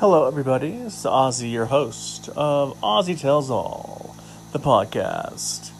[0.00, 0.72] Hello, everybody.
[0.76, 4.16] It's Ozzy, your host of Ozzy Tells All,
[4.50, 5.72] the podcast.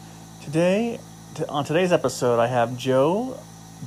[0.43, 1.01] Today,
[1.35, 3.41] t- on today's episode, I have Joe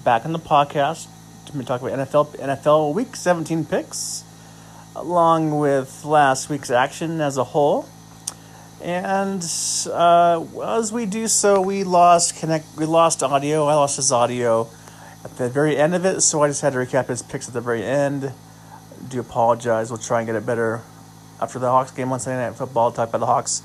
[0.03, 1.05] back on the podcast
[1.45, 4.23] to talk about NFL NFL Week 17 picks,
[4.95, 7.87] along with last week's action as a whole.
[8.81, 9.45] And
[9.91, 12.65] uh, as we do so, we lost connect.
[12.75, 13.67] We lost audio.
[13.67, 14.67] I lost his audio
[15.23, 17.53] at the very end of it, so I just had to recap his picks at
[17.53, 18.33] the very end
[19.13, 19.91] do apologize.
[19.91, 20.81] We'll try and get it better
[21.39, 22.91] after the Hawks game on Sunday Night Football.
[22.91, 23.61] Talk about the Hawks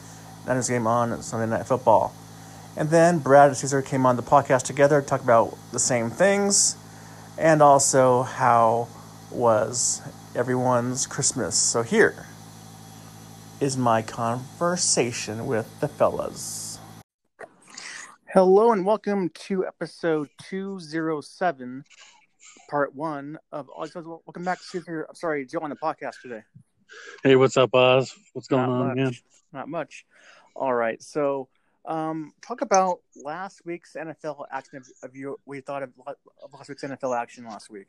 [0.46, 2.12] Niners game on Sunday Night Football.
[2.76, 6.10] And then Brad and Caesar came on the podcast together, to talk about the same
[6.10, 6.76] things,
[7.38, 8.88] and also how
[9.30, 10.02] was
[10.34, 11.56] everyone's Christmas.
[11.56, 12.26] So here
[13.58, 16.78] is my conversation with the fellas.
[18.34, 21.84] Hello and welcome to episode 207
[22.68, 23.92] part one of Oz.
[23.94, 26.42] Welcome back to your, I'm sorry, Joe on the podcast today.
[27.24, 28.14] Hey, what's up, Oz?
[28.34, 28.96] What's going Not on, much.
[28.96, 29.12] man?
[29.52, 30.06] Not much.
[30.54, 31.02] All right.
[31.02, 31.48] So,
[31.86, 35.38] um, talk about last week's NFL action of, you.
[35.46, 37.86] We thought of, of last week's NFL action last week.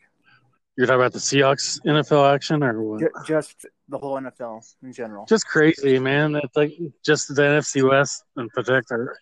[0.78, 3.02] You're talking about the Seahawks NFL action or what?
[3.02, 5.26] Ju- just the whole NFL in general.
[5.26, 6.36] Just crazy, man.
[6.36, 6.72] It's like
[7.04, 9.18] just the NFC West and protect our.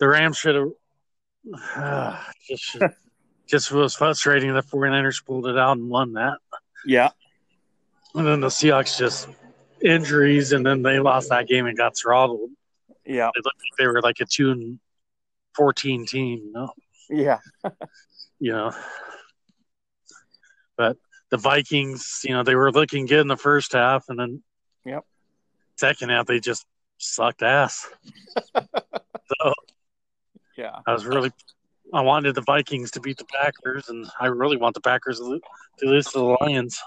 [0.00, 2.24] The Rams should have.
[2.48, 2.94] just, should-
[3.46, 4.52] just was frustrating.
[4.54, 6.38] The 49ers pulled it out and won that.
[6.86, 7.10] yeah.
[8.14, 9.28] And then the Seahawks just
[9.82, 12.50] injuries, and then they lost that game and got throttled.
[13.04, 13.30] Yeah.
[13.34, 14.78] They looked like they were like a 2 and
[15.56, 16.70] 14 team, you know?
[17.10, 17.38] Yeah.
[18.38, 18.72] you know.
[20.76, 20.96] But
[21.30, 24.42] the Vikings, you know, they were looking good in the first half, and then
[24.84, 25.04] Yep.
[25.76, 26.64] second half they just
[26.98, 27.88] sucked ass.
[28.54, 29.54] so
[30.56, 30.78] Yeah.
[30.86, 31.32] I was really,
[31.92, 35.40] I wanted the Vikings to beat the Packers, and I really want the Packers to
[35.82, 36.80] lose to the Lions.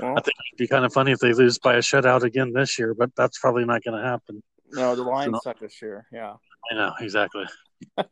[0.00, 2.52] Well, I think it'd be kind of funny if they lose by a shutout again
[2.52, 4.42] this year, but that's probably not going to happen.
[4.72, 5.40] no, the Lions No.
[5.42, 6.06] suck this year.
[6.12, 6.34] Yeah.
[6.70, 7.44] I know exactly.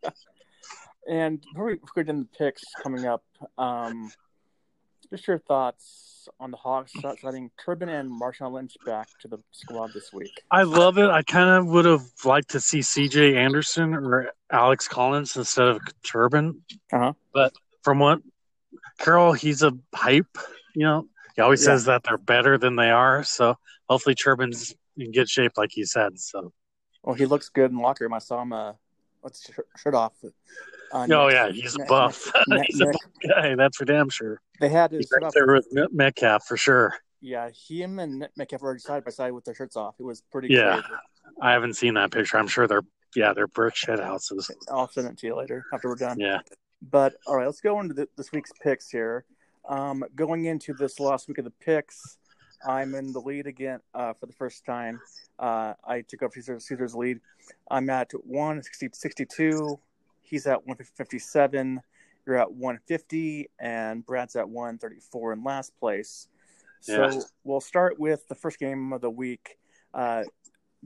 [1.09, 3.23] And before we get into the picks coming up,
[3.57, 4.13] um,
[5.11, 9.93] just your thoughts on the Hawks signing Turbin and Marshawn Lynch back to the squad
[9.95, 10.31] this week.
[10.51, 11.09] I love it.
[11.09, 13.37] I kind of would have liked to see C.J.
[13.37, 16.61] Anderson or Alex Collins instead of Turbin.
[16.93, 17.15] Uh-huh.
[17.33, 18.21] But from what
[18.99, 20.37] Carroll, he's a hype.
[20.75, 21.67] You know, he always Yeah.
[21.73, 23.25] says that they're better than they are.
[23.25, 23.57] So
[23.89, 26.19] hopefully Turbin's in good shape, like he said.
[26.21, 26.53] So
[27.03, 28.13] Well, he looks good in locker room.
[28.15, 28.73] I saw him uh,
[29.25, 30.13] his shirt- shirt off.
[30.93, 32.31] Uh, oh yeah, he's Nick- buff.
[32.67, 32.95] He's a buff
[33.29, 33.55] guy.
[33.55, 34.41] That's for damn sure.
[34.61, 36.95] They had his He's shirt right there with Met- Metcalf for sure.
[37.21, 39.97] Yeah, him and Metcalf were side by side with their shirts off.
[39.99, 40.81] It was pretty Yeah.
[40.81, 40.87] crazy.
[41.43, 42.39] I haven't seen that picture.
[42.39, 42.83] I'm sure they're
[43.17, 44.51] yeah they're brick shit houses.
[44.71, 46.19] I'll send it to you later after we're done.
[46.21, 46.41] Yeah.
[46.91, 49.25] But all right, let's go into the, this week's picks here.
[49.69, 52.19] Um, going into this last week of the picks,
[52.67, 55.01] I'm in the lead again uh, for the first time.
[55.39, 57.19] Uh, I took over Caesar, Caesar's lead.
[57.71, 59.79] I'm at 162.
[60.29, 61.81] He's at 157.
[62.27, 66.29] You're at 150, and Brad's at 134 in last place.
[66.81, 67.21] So Yeah.
[67.45, 69.59] we'll start with the first game of the week.
[69.95, 70.25] Uh,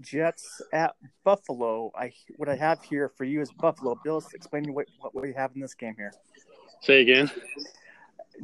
[0.01, 0.95] Jets at
[1.25, 1.91] Buffalo.
[1.95, 4.33] I what I have here for you is Buffalo Bills.
[4.33, 6.13] Explain what, what we have in this game here.
[6.81, 7.31] Say again.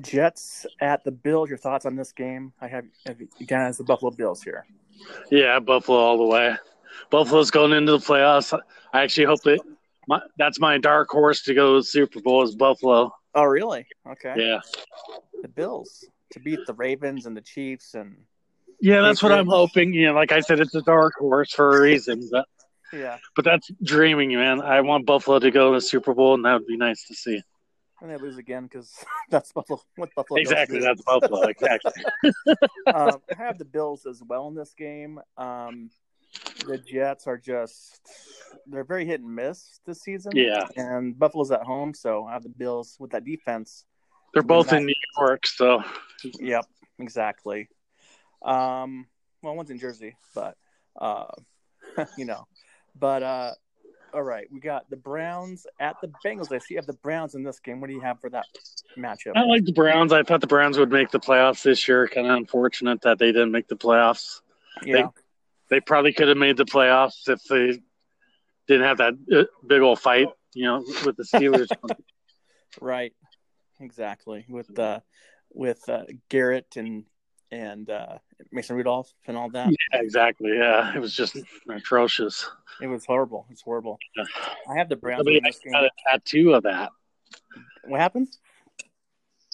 [0.00, 1.48] Jets at the Bills.
[1.48, 2.52] Your thoughts on this game?
[2.60, 4.66] I have, have you as the Buffalo Bills here.
[5.30, 6.54] Yeah, Buffalo all the way.
[7.10, 8.58] Buffalo's going into the playoffs.
[8.92, 9.60] I actually hope that
[10.08, 13.12] my, that's my dark horse to go to the Super Bowl is Buffalo.
[13.34, 13.86] Oh, really?
[14.08, 14.34] Okay.
[14.36, 14.60] Yeah,
[15.42, 18.16] The Bills to beat the Ravens and the Chiefs and
[18.80, 19.92] yeah, that's what I'm hoping.
[19.92, 22.46] You know, like I said, it's a dark horse for a reason, but
[22.92, 24.60] yeah, but that's dreaming, man.
[24.60, 27.14] I want Buffalo to go to the Super Bowl, and that would be nice to
[27.14, 27.42] see.
[28.00, 29.80] and they lose again because that's Buffalo.
[29.96, 30.38] What Buffalo?
[30.38, 31.42] Exactly, that's Buffalo.
[31.48, 31.92] Exactly.
[32.94, 35.18] um, I have the Bills as well in this game.
[35.36, 35.90] Um,
[36.66, 38.00] the Jets are just
[38.70, 40.32] they're very hit and miss this season.
[40.34, 40.66] Yeah.
[40.76, 43.84] and Buffalo's at home, so I have the Bills with that defense.
[44.34, 45.82] They're both in New York, so
[46.38, 46.66] Yep,
[46.98, 47.68] exactly.
[48.42, 49.06] Um,
[49.42, 50.56] well, one's in Jersey, but
[51.00, 51.26] uh,
[52.18, 52.46] you know,
[52.98, 53.52] but uh,
[54.12, 56.52] all right, we got the Browns at the Bengals.
[56.52, 57.80] I see you have the Browns in this game.
[57.80, 58.46] What do you have for that
[58.96, 59.32] matchup?
[59.34, 60.12] I like the Browns.
[60.12, 62.06] I thought the Browns would make the playoffs this year.
[62.08, 64.40] Kind of unfortunate that they didn't make the playoffs.
[64.84, 65.08] yeah,
[65.70, 67.80] they probably could have made the playoffs if they
[68.68, 71.68] didn't have that uh, big old fight, you know, with the Steelers.
[72.80, 73.12] right,
[73.80, 74.44] exactly.
[74.48, 75.00] With uh,
[75.52, 77.04] with uh, Garrett and
[77.50, 78.18] and uh,
[78.52, 79.68] Mason Rudolph and all that.
[79.70, 80.52] yeah, exactly.
[80.54, 81.36] Yeah, it was just
[81.68, 82.48] atrocious.
[82.80, 83.46] It was horrible.
[83.50, 83.98] It's horrible.
[84.16, 84.24] Yeah.
[84.70, 85.72] I have the Browns Somebody in this game.
[85.72, 86.90] got a tattoo of that.
[87.86, 88.28] What happened?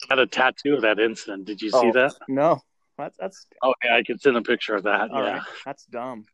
[0.08, 1.46] Got a tattoo of that incident.
[1.46, 1.92] Did you see Oh.
[1.92, 2.14] that?
[2.28, 2.60] No.
[2.98, 5.10] That's that's Oh yeah, I could send a picture of that.
[5.10, 5.32] all yeah.
[5.34, 5.42] right.
[5.64, 6.26] That's dumb.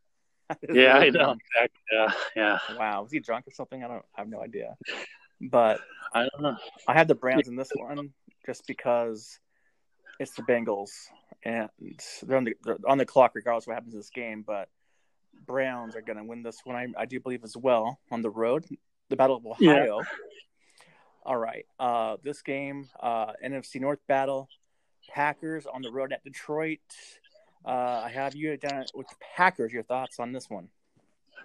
[0.72, 1.32] Yeah, I know.
[1.32, 1.80] Exactly.
[1.92, 2.58] Yeah, yeah.
[2.78, 3.82] Wow, was he drunk or something?
[3.84, 4.04] I don't.
[4.16, 4.76] I have no idea.
[5.40, 5.80] But
[6.14, 6.56] I don't know.
[6.86, 8.10] I had the Browns in this one
[8.44, 9.38] just because
[10.18, 10.90] it's the Bengals
[11.44, 11.68] and
[12.22, 14.42] they're on the they're on the clock regardless of what happens in this game.
[14.46, 14.68] But
[15.46, 16.76] Browns are going to win this one.
[16.76, 18.66] I, I do believe as well on the road,
[19.08, 19.72] the Battle of Yeah.
[19.72, 20.00] Ohio.
[21.22, 24.48] All right, uh, this game, uh, NFC North battle,
[25.10, 26.80] Packers on the road at Detroit.
[27.64, 29.72] Uh, I have you down with the Packers.
[29.72, 30.68] Your thoughts on this one?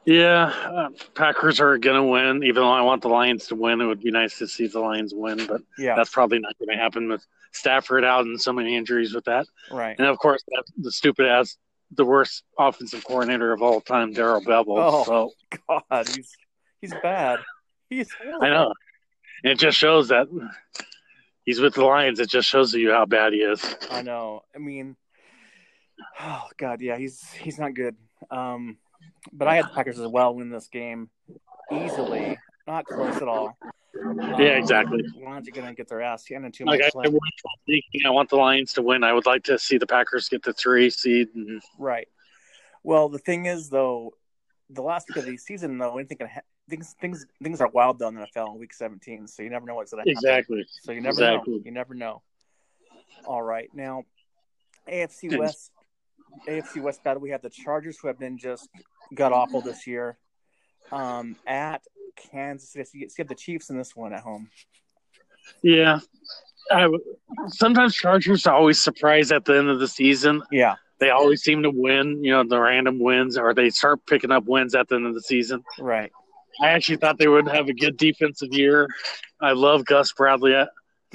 [0.06, 2.44] Yeah, uh, Packers are going to win.
[2.44, 4.80] Even though I want the Lions to win, it would be nice to see the
[4.80, 8.54] Lions win, but Yeah, that's probably not going to happen with Stafford out and so
[8.54, 9.48] many injuries with that.
[9.72, 9.96] right.
[9.98, 11.58] And of course, that, the stupid ass,
[11.92, 14.66] the worst offensive coordinator of all time, Darrell Bevell.
[14.78, 15.04] Oh.
[15.06, 15.32] So
[15.90, 16.32] God, he's
[16.82, 17.40] he's bad.
[17.90, 18.10] He's
[18.42, 18.74] I know.
[19.44, 20.28] It just shows that
[21.46, 22.20] he's with the Lions.
[22.20, 23.64] It just shows you how bad he is.
[23.92, 24.42] I know.
[24.56, 24.96] I mean,
[26.22, 27.96] oh god, yeah, he's he's not good.
[28.32, 28.78] Um,
[29.34, 31.10] but I had the Packers as well win this game
[31.72, 32.38] easily,
[32.68, 33.58] not close at all.
[34.04, 35.02] Um, Yeah, exactly.
[35.24, 36.68] Lions are gonna get their ass handed to them.
[36.68, 37.24] Like I, I, want-
[38.06, 39.04] I want the Lions to win.
[39.04, 41.30] I would like to see the Packers get the three seed.
[41.36, 42.08] And, right.
[42.84, 44.12] Well, the thing is, though,
[44.70, 48.00] the last week of the season, though, anything can ha- things things things are wild
[48.00, 50.12] though in the NFL in Week 17, so you never know what's gonna happen.
[50.12, 50.66] exactly.
[50.82, 51.54] So you never Exactly.
[51.56, 51.62] know.
[51.66, 52.22] You never know.
[53.26, 54.04] All right, now
[54.88, 55.72] AFC West,
[56.48, 57.22] AFC West battle.
[57.22, 58.70] We have the Chargers who have been just
[59.14, 60.18] god awful this year.
[60.92, 61.82] Um, at
[62.16, 64.50] Kansas City, so you have the Chiefs in this one at home.
[65.64, 66.00] Yeah.
[66.72, 66.88] I,
[67.48, 70.42] sometimes Chargers are always surprise at the end of the season.
[70.52, 74.32] Yeah, They always seem to win, you know, the random wins, or they start picking
[74.32, 75.64] up wins at the end of the season.
[75.80, 76.12] right.
[76.62, 78.88] I actually thought they would have a good defensive year.
[79.42, 80.56] I love Gus Bradley.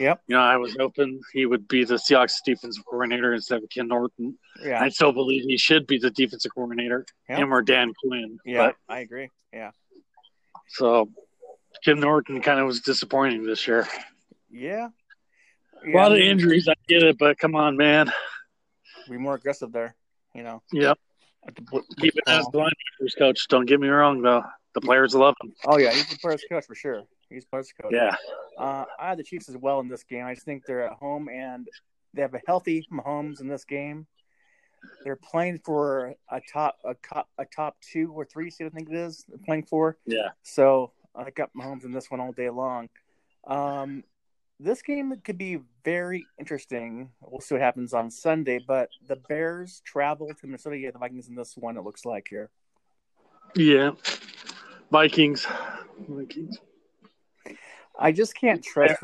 [0.00, 3.87] You know, I was hoping he would be the Seahawks defensive coordinator instead of Ken
[3.88, 4.38] Norton.
[4.64, 7.37] Yeah, I still believe he should be the defensive coordinator, Yeah.
[7.37, 8.38] him or Dan Quinn.
[8.44, 9.29] yeah, But, I agree.
[9.52, 9.70] Yeah,
[10.69, 11.11] so
[11.85, 13.87] Ken Norton kind of was disappointing this year.
[14.50, 14.88] yeah.
[15.87, 18.11] a lot I of injuries, I get it, but come on, man.
[19.08, 19.94] Be more aggressive there.
[20.35, 20.62] You know.
[20.73, 20.99] Yep.
[21.99, 24.44] Keep it as uh, the linebackers coach, don't get me wrong, though.
[24.75, 25.52] The players love him.
[25.67, 27.02] Oh yeah, he's the players coach for sure.
[27.31, 27.93] He's the players coach.
[27.93, 28.15] Yeah.
[28.59, 30.27] Uh, I have the Chiefs as well in this game.
[30.27, 31.69] I just think they're at home and
[32.15, 34.06] they have a healthy Mahomes in this game.
[35.05, 38.88] They're playing for a top a, co- a top two or three seed, I think
[38.88, 39.25] it is.
[39.29, 39.99] They're playing for.
[40.06, 40.31] Yeah.
[40.43, 42.88] So I got Mahomes in this one all day long.
[43.47, 44.05] Um,
[44.59, 47.11] this game could be very interesting.
[47.21, 48.59] We'll see what happens on Sunday.
[48.59, 50.79] But the Bears travel to Minnesota.
[50.79, 51.76] Yeah, the Vikings in this one.
[51.76, 52.50] It looks like here.
[53.55, 53.93] Yeah.
[54.91, 55.47] Vikings.
[56.09, 56.59] Vikings.
[58.00, 58.97] I just can't trust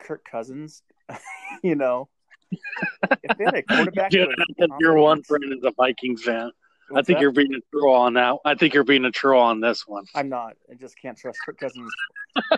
[0.00, 0.82] Kirk Cousins.
[1.62, 2.08] you know,
[2.50, 6.22] if they had a quarterback, Dude, with I think your one friend is a Vikings
[6.22, 6.50] fan.
[6.90, 7.20] I think that?
[7.20, 8.36] you're being a troll on that.
[8.46, 10.04] I think you're being a troll on this one.
[10.14, 10.54] I'm not.
[10.70, 11.92] I just can't trust Kirk Cousins.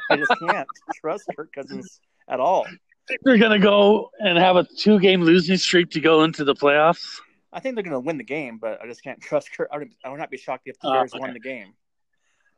[0.09, 2.65] I just can't trust Kirk Cousins at all.
[3.09, 6.45] think they're going to go and have a two game losing streak to go into
[6.45, 7.19] the playoffs.
[7.53, 9.69] I think they're going to win the game, but I just can't trust Kirk.
[9.73, 11.21] I would, I would not be shocked if the Oh, Bears okay.
[11.21, 11.75] won the game.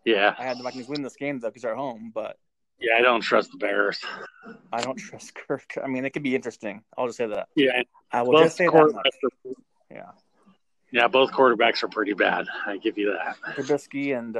[0.04, 0.34] Yeah.
[0.38, 2.36] I had the Vikings win this game though because they're home, but
[2.80, 4.00] Yeah, I don't trust the Bears.
[4.72, 5.78] I don't trust Kirk.
[5.82, 6.82] I mean, it could be interesting.
[6.96, 7.48] I'll just say that.
[7.54, 7.82] Yeah.
[8.10, 9.54] I will Both just say that much.
[9.90, 10.10] Yeah,
[10.92, 12.46] yeah, both quarterbacks are pretty bad.
[12.66, 13.36] I give you that.
[13.56, 14.34] Trubisky and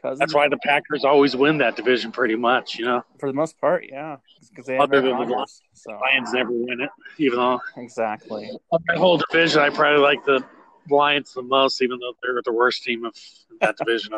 [0.00, 0.20] Cousins.
[0.20, 3.02] That's why the Packers always win that division pretty much, you know.
[3.18, 4.16] for the most part, yeah,
[4.48, 5.62] because they Other than the Rodgers.
[5.74, 8.48] So Lions never win it, even though exactly.
[8.70, 10.44] of that whole division, I probably like the
[10.88, 13.14] Lions the most, even though they're the worst team of
[13.60, 14.12] that division.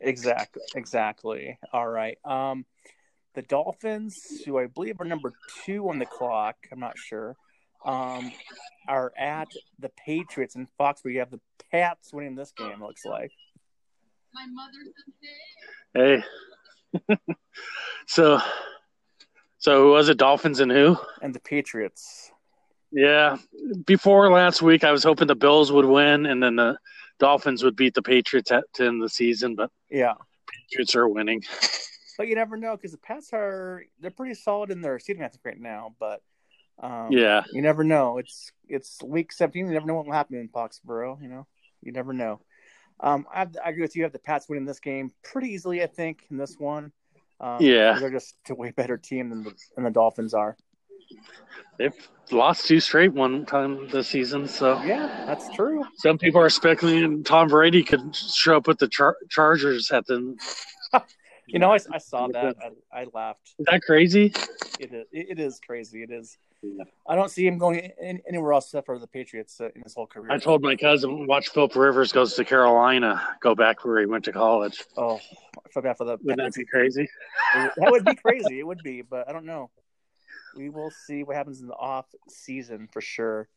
[0.00, 0.62] Exactly.
[0.74, 1.58] Exactly.
[1.74, 2.16] All right.
[2.24, 2.64] Um,
[3.34, 5.32] the Dolphins, who I believe are number
[5.64, 7.36] two on the clock, I'm not sure,
[7.84, 8.32] um,
[8.88, 9.48] are at
[9.78, 11.12] the Patriots in Foxborough.
[11.12, 12.70] You have the Pats winning this game.
[12.70, 13.32] It looks like.
[14.32, 14.88] My mother's
[15.96, 16.24] a
[17.08, 17.16] Hey,
[18.06, 18.40] so
[19.58, 20.18] so who was it?
[20.18, 20.96] Dolphins and who?
[21.22, 22.30] And the Patriots.
[22.90, 23.38] Yeah,
[23.86, 26.78] before last week, I was hoping the Bills would win, and then the
[27.18, 30.14] Dolphins would beat the Patriots at to end the season, but Yeah.
[30.68, 31.42] Patriots are winning.
[32.16, 35.28] But you never know because the Pats are they're pretty solid in their seating I
[35.28, 35.94] think right now.
[35.98, 36.22] But
[36.82, 38.18] um, Yeah, you never know.
[38.18, 39.66] It's it's week 17.
[39.66, 41.20] You never know what will happen in Foxborough.
[41.22, 41.46] You know,
[41.82, 42.40] you never know.
[43.00, 44.04] Um, I, I agree with you.
[44.04, 45.82] Have the Pats winning this game pretty easily.
[45.82, 46.92] I think in this one.
[47.40, 47.98] Um, Yeah.
[47.98, 50.56] they're just a way better team than the than the Dolphins are.
[51.78, 51.92] they've
[52.30, 55.84] lost two straight one time this season, so Yeah, that's true.
[55.96, 60.36] some people are speculating Tom Brady could show up with the char- Chargers at the
[61.46, 62.56] You know, I, I saw that.
[62.92, 63.54] I, I laughed.
[63.58, 64.32] Is that crazy?
[64.80, 65.06] It is.
[65.12, 66.02] It is crazy.
[66.02, 66.36] It is.
[67.06, 67.92] I don't see him going
[68.26, 70.32] anywhere else except for the Patriots uh, in his whole career.
[70.32, 74.24] I told my cousin, watch Philip Rivers goes to Carolina, go back where he went
[74.24, 74.82] to college.
[74.96, 75.16] Oh,
[75.58, 76.16] I feel bad for the.
[76.22, 77.08] Would that be crazy?
[77.54, 78.60] that would be crazy.
[78.60, 79.70] It would be, but I don't know.
[80.56, 83.48] We will see what happens in the off season for sure.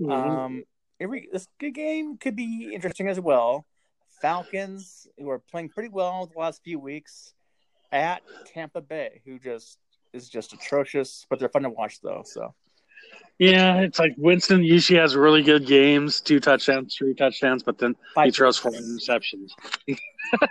[0.00, 0.10] Mm-hmm.
[0.10, 0.64] Um,
[1.00, 3.66] every this game could be interesting as well.
[4.24, 7.34] Falcons, who are playing pretty well the last few weeks,
[7.92, 9.76] at Tampa Bay, who just
[10.14, 12.22] is just atrocious, but they're fun to watch though.
[12.24, 12.54] So.
[13.38, 17.96] Yeah, it's like Winston usually has really good games, two touchdowns, three touchdowns, but then
[18.14, 19.50] Five he throws four interceptions.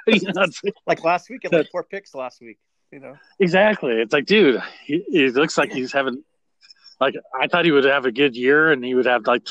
[0.86, 2.60] like last week, it like four picks last week.
[2.92, 3.94] You know exactly.
[3.94, 6.24] It's like, dude, he, he looks like he's having
[7.00, 9.48] like I thought he would have a good year and he would have like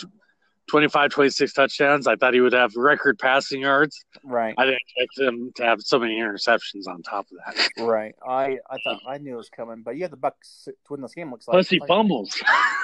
[0.73, 2.07] 25, 26 touchdowns.
[2.07, 4.07] I thought he would have record passing yards.
[4.25, 4.55] Right.
[4.57, 7.69] I didn't expect him to have so many interceptions on top of that.
[7.79, 8.15] Right.
[8.27, 11.03] I, I thought I knew it was coming, but you have the Bucs to win
[11.03, 11.31] this game.
[11.31, 12.35] Looks like plus he fumbles.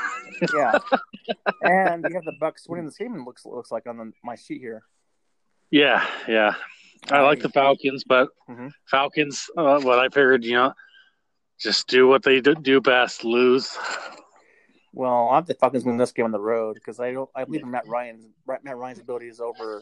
[0.54, 0.78] yeah,
[1.62, 3.24] and you have the Bucs winning this game.
[3.24, 4.82] Looks looks like on the, my sheet here.
[5.70, 6.56] Yeah, yeah.
[7.10, 8.68] I like the Falcons, but mm-hmm.
[8.90, 9.48] Falcons.
[9.56, 10.74] Uh, what I figured, you know,
[11.58, 13.78] just do what they do best: lose.
[14.98, 17.30] Well, I have the Falcons win this game on the road because I don't.
[17.32, 18.26] I believe in Matt Ryan's
[18.64, 19.80] Matt Ryan's abilities over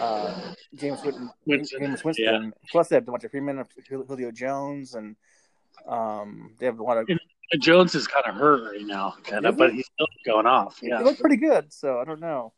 [0.00, 0.34] uh,
[0.74, 1.30] Jameis Winston.
[1.44, 1.82] Winston.
[1.82, 2.24] Jameis Winston.
[2.24, 2.68] Yeah.
[2.70, 3.68] Plus, they have Devonta Freeman, and
[4.08, 5.14] Julio Jones, and
[5.86, 7.06] um, they have a lot of.
[7.60, 10.78] Jones is kind of hurt right now, kind of, but he's still going off.
[10.80, 11.70] Yeah, he looked pretty good.
[11.70, 12.54] So I don't know.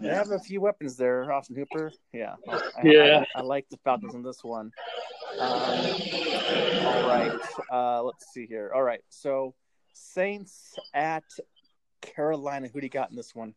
[0.00, 1.30] They have a few weapons there.
[1.30, 1.92] Austin Hooper.
[2.14, 2.36] Yeah.
[2.48, 3.24] I, yeah.
[3.36, 4.72] I, I, like the Falcons in this one.
[5.38, 7.38] Um, all right.
[7.70, 8.72] Uh, let's see here.
[8.74, 9.02] All right.
[9.10, 9.54] So
[9.98, 11.24] Saints at
[12.00, 12.68] Carolina.
[12.68, 13.54] Who do you got in this one?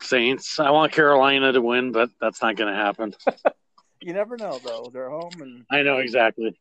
[0.00, 0.60] Saints.
[0.60, 3.14] I want Carolina to win, but that's not going to happen.
[4.00, 4.90] you never know, though.
[4.92, 6.56] They're home, and I know exactly.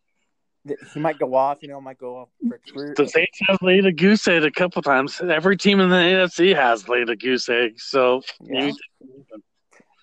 [0.94, 1.58] He might go off.
[1.62, 2.94] You know, might go off for career.
[2.96, 5.20] The Saints have laid a goose egg a couple times.
[5.20, 7.82] Every team in the NFC has laid a goose egg.
[7.82, 8.68] So yeah.
[8.68, 9.26] you...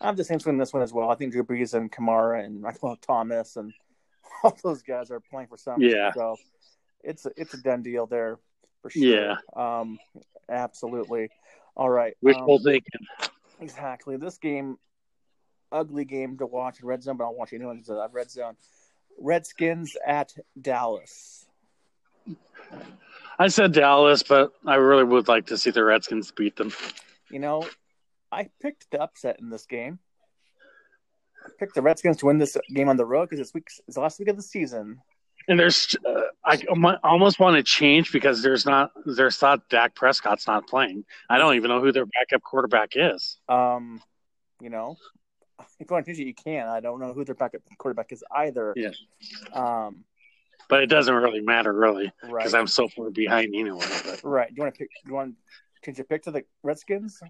[0.03, 1.11] I have the Saints win this one as well.
[1.11, 3.73] I think Drew Brees and Kamara and Michael Thomas and
[4.45, 5.89] all those guys are playing for something.
[5.89, 6.13] Yeah.
[6.13, 6.37] So
[7.03, 8.39] it's a, it's a done deal there
[8.83, 9.03] for sure.
[9.03, 9.37] Yeah.
[9.55, 9.99] Um,
[10.49, 11.31] absolutely.
[11.77, 12.15] All right.
[12.23, 13.07] Wishful um, thinking.
[13.61, 14.17] Exactly.
[14.17, 14.79] This game,
[15.71, 18.57] ugly game to watch in red zone, but I'll watch anyone because I've red zone.
[19.19, 21.47] Redskins at Dallas.
[23.39, 26.73] I said Dallas, but I really would like to see the Redskins beat them.
[27.31, 27.69] You know,
[28.31, 29.99] I picked the upset in this game.
[31.45, 33.95] I picked the Redskins to win this game on the road because it's week it's
[33.95, 35.01] the last week of the season.
[35.49, 36.59] And there's, uh, I
[37.05, 41.05] almost want to change because there's not, there's thought Dak Prescott's not playing.
[41.29, 43.39] I don't even know who their backup quarterback is.
[43.49, 44.01] Um,
[44.61, 44.97] you know,
[45.61, 46.67] if you want to change it, you can.
[46.67, 48.75] I don't know who their backup quarterback is either.
[48.77, 48.91] Yeah.
[49.53, 50.05] Um,
[50.69, 52.61] but it doesn't really matter, really, because right.
[52.61, 53.85] I'm so far behind anyway.
[54.05, 54.21] But.
[54.23, 54.49] Right.
[54.49, 54.89] Do you want to pick?
[55.05, 57.21] Do you want to change your pick to the Redskins?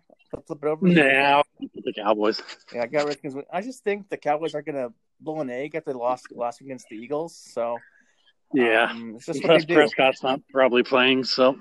[0.46, 0.86] Flip it over.
[0.86, 2.42] Nah, the Cowboys.
[2.72, 3.36] Yeah, I got Redskins.
[3.50, 6.60] I just think the Cowboys are going to blow an egg after they lost last
[6.60, 7.34] against the Eagles.
[7.34, 7.78] So
[8.52, 11.58] yeah, um, it's just Plus Prescott's not probably playing, so.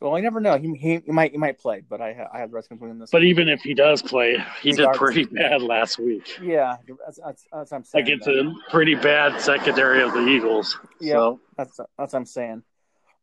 [0.00, 0.56] Well, I never know.
[0.56, 3.10] He, he, he might he might play, but I I have Redskins winning this.
[3.10, 3.30] But game.
[3.30, 6.38] even if he does play, he did pretty bad last week.
[6.40, 8.04] Yeah, that's, that's, that's what I'm saying.
[8.04, 10.78] Against a pretty bad secondary of the Eagles.
[11.00, 11.40] Yeah, so.
[11.56, 12.62] that's that's what I'm saying.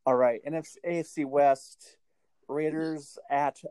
[0.05, 1.97] All right, and if AFC West
[2.49, 3.61] Raiders at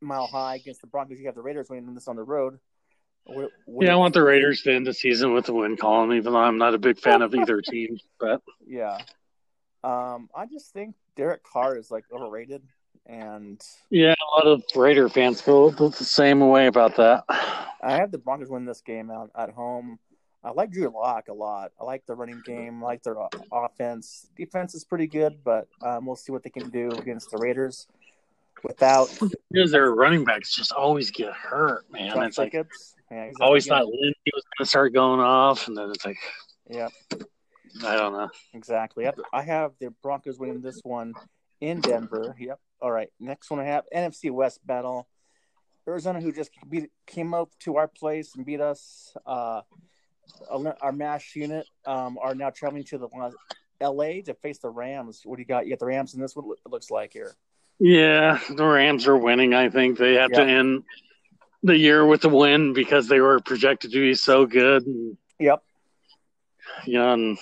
[0.00, 2.58] Mile High against the Broncos, you have the Raiders winning this on the road.
[3.24, 6.12] What, what yeah, I want the Raiders to end the season with a win column,
[6.12, 7.98] even though I'm not a big fan of either team.
[8.18, 8.98] But yeah,
[9.84, 12.62] um, I just think Derek Carr is like overrated,
[13.06, 13.60] and
[13.90, 17.24] yeah, a lot of Raider fans feel the same way about that.
[17.28, 19.98] I have the Broncos win this game out at home.
[20.44, 21.70] I like Drew Lock a lot.
[21.80, 22.82] I like the running game.
[22.82, 23.14] I like their
[23.52, 24.26] offense.
[24.36, 27.86] Defense is pretty good, but um, we'll see what they can do against the Raiders
[28.64, 29.08] without
[29.50, 32.20] because their running backs just always get hurt, man.
[32.22, 32.54] It's like
[33.12, 33.46] yeah, exactly.
[33.46, 36.18] Always thought Lindsay was going to start going off, and then it's like,
[36.68, 36.88] yeah,
[37.84, 38.30] I don't know.
[38.54, 39.06] Exactly.
[39.32, 41.12] I have the Broncos winning this one
[41.60, 42.34] in Denver.
[42.38, 42.58] Yep.
[42.80, 43.08] All right.
[43.20, 45.08] Next one I have NFC West battle.
[45.86, 49.14] Arizona, who just beat, came up to our place and beat us.
[49.26, 49.60] Uh,
[50.80, 53.08] our mash unit um, are now traveling to the
[53.80, 54.22] L.A.
[54.22, 55.22] to face the Rams.
[55.24, 55.66] What do you got?
[55.66, 56.46] You got the Rams in this one.
[56.64, 57.34] It looks like here.
[57.78, 59.54] Yeah, the Rams are winning.
[59.54, 60.84] I think they have to end
[61.62, 64.86] the year with the win because they were projected to be so good.
[64.86, 65.62] And, yep.
[66.86, 67.38] Yeah, and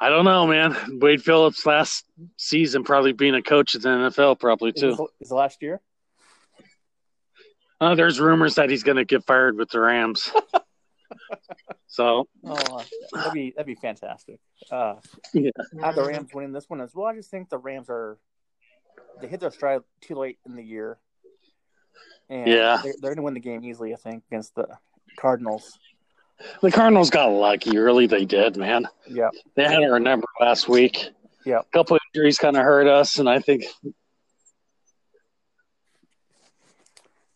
[0.00, 0.76] I don't know, man.
[1.00, 2.04] Wade Phillips last
[2.36, 5.08] season probably being a coach in the NFL probably too.
[5.20, 5.80] Is the last year?
[7.80, 10.30] Uh, there's rumors that he's going to get fired with the Rams.
[11.86, 14.38] so, oh, that'd be that'd be fantastic.
[14.70, 14.94] Uh,
[15.32, 15.50] yeah,
[15.80, 17.06] have the Rams winning this one as well.
[17.06, 18.18] I just think the Rams are
[19.20, 20.98] they hit their stride too late in the year,
[22.28, 23.92] and yeah, they're, they're going to win the game easily.
[23.92, 24.66] I think against the
[25.18, 25.78] Cardinals.
[26.60, 28.06] The Cardinals got lucky early.
[28.06, 28.88] They did, man.
[29.08, 31.10] Yeah, they had our number last week.
[31.44, 33.64] Yeah, a couple injuries kind of hurt us, and I think.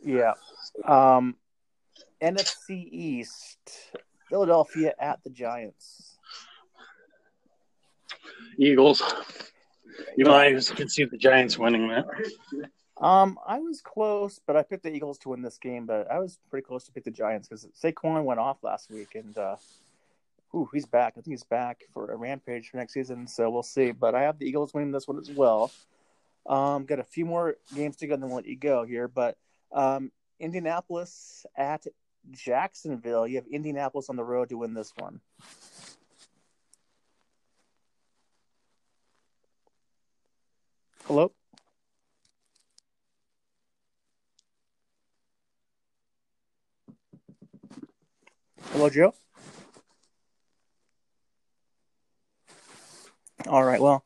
[0.02, 0.34] Yeah.
[0.84, 1.34] Um,
[2.22, 3.58] NFC East,
[4.28, 6.16] Philadelphia at the Giants.
[8.58, 9.02] Eagles.
[10.16, 12.06] You know, I can see the Giants winning that.
[12.98, 15.86] Um, I was close, but I picked the Eagles to win this game.
[15.86, 19.14] But I was pretty close to pick the Giants because Saquon went off last week,
[19.14, 19.56] and uh,
[20.54, 21.14] ooh, he's back.
[21.16, 23.26] I think he's back for a rampage for next season.
[23.26, 23.92] So we'll see.
[23.92, 25.70] But I have the Eagles winning this one as well.
[26.46, 29.08] Um, got a few more games to go, and then we'll let you go here.
[29.08, 29.36] But
[29.72, 30.10] um,
[30.40, 31.86] Indianapolis at
[32.30, 33.26] Jacksonville.
[33.26, 35.20] You have Indianapolis on the road to win this one.
[41.06, 41.32] Hello?
[48.76, 49.14] Hello, Joe?
[53.49, 53.80] All right.
[53.80, 54.04] Well,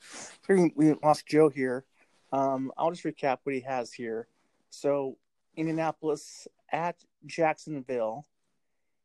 [0.49, 1.85] we lost Joe here.
[2.33, 4.29] Um, I'll just recap what he has here.
[4.71, 5.19] So,
[5.57, 6.95] Indianapolis at
[7.27, 8.27] Jacksonville.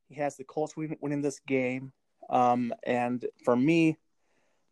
[0.07, 1.93] He has the Colts winning this game.
[2.29, 3.97] Um, and for me,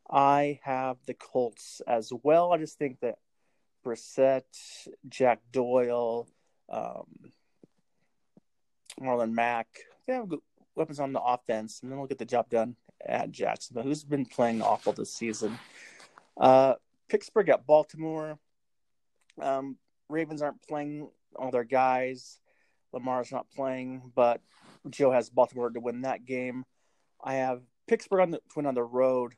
[0.07, 2.53] I have the Colts as well.
[2.53, 3.15] I just think that
[3.83, 4.43] Brissett,
[5.09, 6.27] Jack Doyle,
[6.69, 7.07] um,
[9.01, 9.69] Marlon Mack,
[10.05, 10.39] they have good
[10.75, 12.75] weapons on the offense, and then we'll get the job done
[13.05, 15.57] at Jacksonville, who's been playing awful this season.
[16.37, 16.75] Uh,
[17.09, 18.39] Pittsburgh at Baltimore.
[19.41, 19.77] Um,
[20.09, 22.39] Ravens aren't playing all their guys.
[22.91, 24.41] Lamar's not playing, but
[24.89, 26.63] Joe has Baltimore to win that game.
[27.23, 29.33] I have Pittsburgh on the win on the road,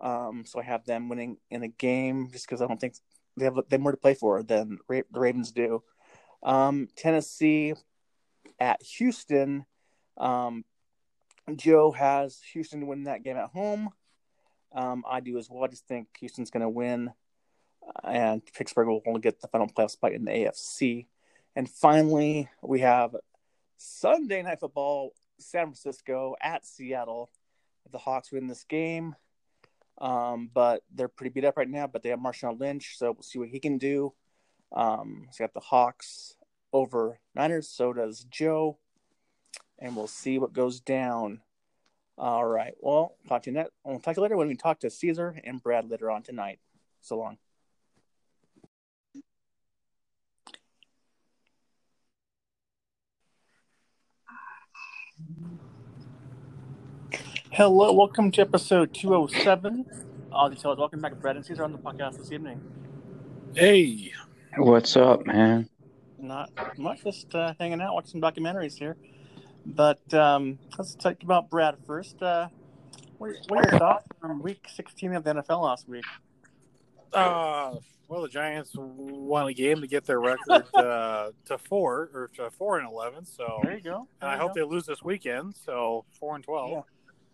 [0.00, 2.94] um, so I have them winning in a game just because I don't think
[3.36, 5.82] they have they have more to play for than the Ravens do.
[6.42, 7.74] Um, Tennessee
[8.58, 9.66] at Houston.
[10.20, 10.64] Um,
[11.56, 13.90] Joe has Houston to win that game at home.
[14.72, 15.64] Um, I do as well.
[15.64, 17.10] I just think Houston's going to win,
[18.04, 21.06] and Pittsburgh will only get the final playoff spot in the AFC.
[21.56, 23.16] And finally, we have
[23.76, 27.30] Sunday Night Football, San Francisco at Seattle.
[27.90, 29.16] The Hawks win this game,
[29.98, 31.88] um, but they're pretty beat up right now.
[31.88, 34.12] But they have Marshawn Lynch, so we'll see what he can do.
[34.72, 36.36] Um, so got the Hawks
[36.72, 37.68] over Niners.
[37.68, 38.78] So does Joe,
[39.80, 41.40] and we'll see what goes down.
[42.18, 42.74] All right.
[42.80, 43.72] Well, talk to you next.
[43.84, 46.58] We'll talk to you later when we talk to Caesar and Brad later on tonight.
[47.00, 47.38] So long.
[57.52, 59.84] Hello, welcome to episode 207.
[60.30, 60.78] All details.
[60.78, 62.60] Welcome back, Brad and Caesar, on the podcast this evening.
[63.54, 64.12] Hey.
[64.56, 65.68] What's up, man?
[66.18, 68.96] Not much, just uh, hanging out, watching some documentaries here.
[69.66, 72.22] But um, let's talk about Brad first.
[72.22, 72.48] Uh,
[73.18, 76.04] what, what are your thoughts from week 16 of the NFL last week?
[77.12, 77.76] Uh,
[78.08, 82.50] well, the Giants won a game to get their record uh, to four or to
[82.50, 83.24] four and eleven.
[83.24, 84.08] So there you go.
[84.20, 84.60] There and I hope go.
[84.60, 85.54] they lose this weekend.
[85.64, 86.70] So four and twelve.
[86.70, 86.80] Yeah.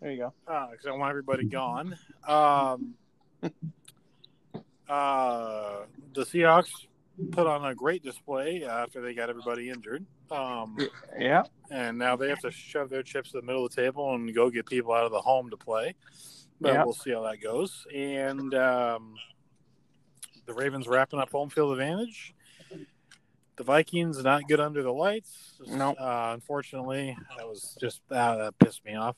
[0.01, 0.33] There you go.
[0.45, 1.97] Because uh, I want everybody gone.
[2.27, 2.93] Um,
[4.87, 6.69] uh, the Seahawks
[7.31, 10.05] put on a great display after they got everybody injured.
[10.31, 10.77] Um,
[11.17, 11.43] yeah.
[11.71, 14.33] And now they have to shove their chips to the middle of the table and
[14.33, 15.95] go get people out of the home to play.
[16.59, 16.83] But yeah.
[16.83, 17.85] we'll see how that goes.
[17.93, 19.15] And um,
[20.45, 22.33] the Ravens wrapping up home field advantage.
[23.57, 25.59] The Vikings not good under the lights.
[25.65, 25.97] No, nope.
[25.99, 29.15] uh, unfortunately, that was just uh, that pissed me off.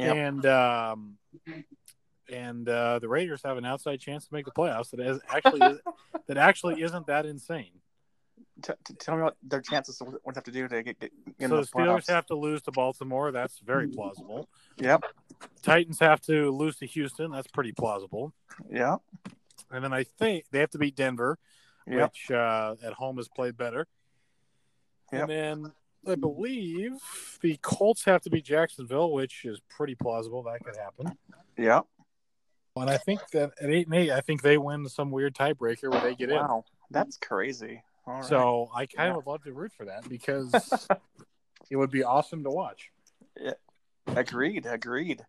[0.00, 0.16] Yep.
[0.16, 1.18] And um,
[2.32, 4.90] and uh, the Raiders have an outside chance to make the playoffs.
[4.90, 5.60] That is actually
[6.26, 7.72] that actually isn't that insane.
[8.62, 11.12] T- t- tell me what their chances what they have to do to get, get
[11.38, 12.08] in so the Steelers playoffs.
[12.10, 13.30] have to lose to Baltimore.
[13.30, 14.48] That's very plausible.
[14.78, 15.04] Yep.
[15.62, 17.30] Titans have to lose to Houston.
[17.30, 18.32] That's pretty plausible.
[18.70, 18.96] Yeah.
[19.70, 21.38] And then I think they have to beat Denver,
[21.86, 22.10] yep.
[22.10, 23.86] which uh, at home has played better.
[25.12, 25.22] Yep.
[25.22, 25.72] And then
[26.06, 26.92] I believe
[27.40, 31.18] the Colts have to beat Jacksonville, which is pretty plausible that could happen.
[31.56, 31.80] Yeah.
[32.80, 35.90] And I think that at eight and eight, I think they win some weird tiebreaker
[35.90, 36.36] where they get wow.
[36.36, 36.42] in.
[36.42, 37.82] Wow, that's crazy.
[38.22, 39.10] So I kind yeah.
[39.10, 40.52] of would love to root for that because
[41.70, 42.90] it would be awesome to watch.
[43.38, 43.52] Yeah.
[44.06, 44.64] Agreed.
[44.64, 45.22] Agreed.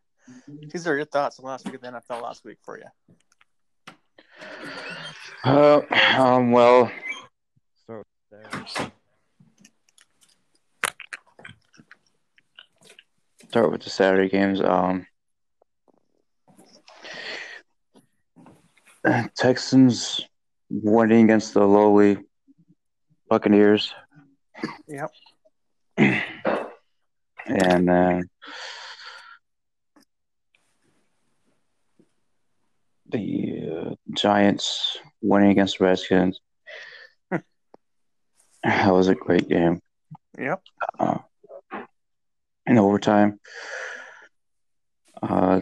[0.48, 2.86] These are your thoughts on last week of the NFL last week for you.
[5.44, 5.82] Uh,
[6.18, 6.92] um, well,
[7.88, 8.92] so there's
[13.50, 14.62] start with the Saturday games.
[14.62, 15.08] Um,
[19.36, 20.22] Texans
[20.70, 22.18] winning against the lowly
[23.30, 23.94] Buccaneers.
[24.88, 25.12] Yep.
[25.98, 28.30] and then
[33.10, 36.40] the uh, Giants winning against the Redskins.
[37.32, 37.44] that
[38.64, 39.82] was a great game.
[40.38, 40.62] Yep.
[41.00, 41.20] Uh,
[42.66, 43.40] in overtime,
[45.22, 45.62] uh,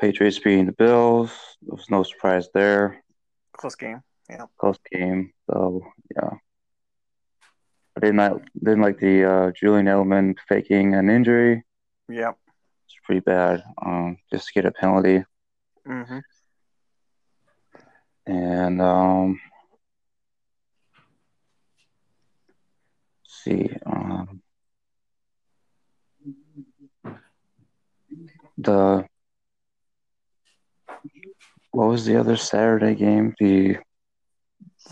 [0.00, 1.30] Patriots beating the Bills.
[1.62, 3.02] There was no surprise there.
[3.52, 4.02] Close game.
[4.28, 4.46] Yeah.
[4.58, 5.32] Close game.
[5.50, 5.82] So
[6.14, 6.30] yeah.
[7.96, 11.62] I didn't like didn't like the uh, Julian Edelman faking an injury.
[12.08, 12.36] Yep.
[12.86, 13.62] It's pretty bad.
[13.80, 15.24] Um, just to get a penalty.
[15.86, 16.18] Mm-hmm.
[18.26, 19.40] And um,
[23.26, 23.70] see.
[23.86, 24.40] Um,
[28.56, 29.06] the
[31.74, 33.34] what was the other Saturday game?
[33.40, 33.78] The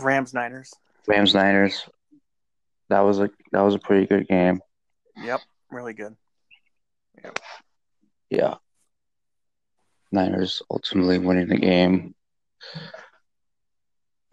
[0.01, 0.73] Rams Niners.
[1.07, 1.89] Rams Niners.
[2.89, 4.61] That was a that was a pretty good game.
[5.17, 5.41] Yep,
[5.71, 6.17] really good.
[7.23, 7.39] Yep.
[8.31, 8.55] Yeah.
[10.11, 12.15] Niners ultimately winning the game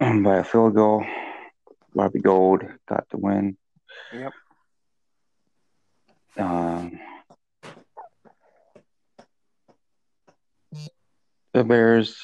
[0.00, 1.04] by a field goal.
[1.94, 3.56] Robbie Gould got the win.
[4.12, 4.32] Yep.
[6.36, 6.98] Um,
[11.52, 12.16] the Bears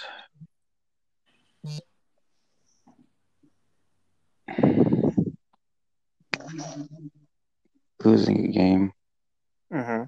[8.07, 8.92] losing a game.
[9.73, 10.05] Mm-hmm.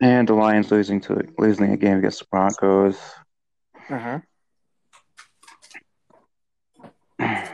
[0.00, 2.98] And the Lions losing to losing a game against the Broncos.
[3.88, 4.16] Mm-hmm.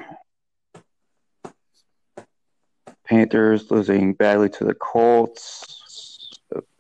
[3.05, 5.67] Panthers losing badly to the Colts.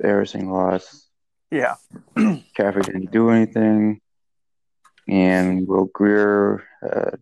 [0.00, 1.06] Embarrassing loss.
[1.50, 1.74] Yeah.
[2.56, 4.00] Caffrey didn't do anything.
[5.06, 7.12] And Will Grier uh,